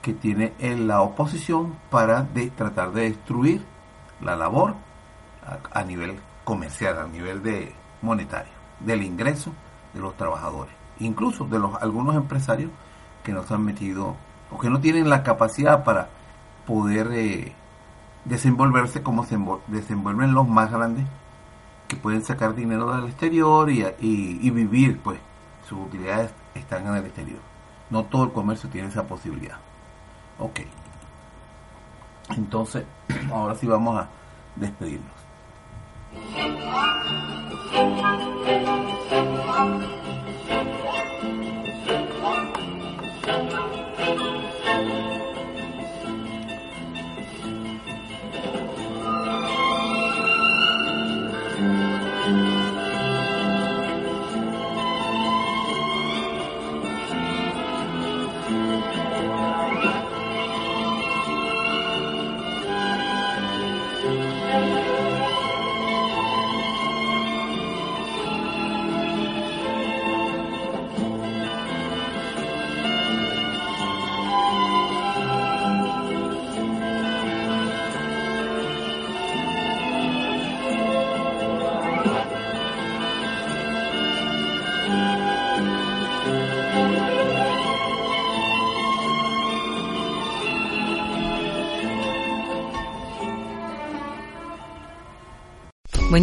[0.02, 3.64] que tiene la oposición para tratar de destruir
[4.20, 4.74] la labor
[5.72, 9.52] a, nivel comercial, a nivel de monetario, del ingreso
[9.92, 12.70] de los trabajadores, incluso de los algunos empresarios
[13.22, 14.16] que no se han metido
[14.50, 16.08] o que no tienen la capacidad para
[16.66, 17.52] poder eh,
[18.24, 21.06] desenvolverse como se desenvuelven los más grandes
[21.88, 25.18] que pueden sacar dinero del exterior y, y vivir, pues
[25.68, 27.49] sus utilidades están en el exterior.
[27.90, 29.58] No todo el comercio tiene esa posibilidad.
[30.38, 30.60] Ok.
[32.36, 32.84] Entonces,
[33.32, 34.08] ahora sí vamos a
[34.56, 35.20] despedirnos.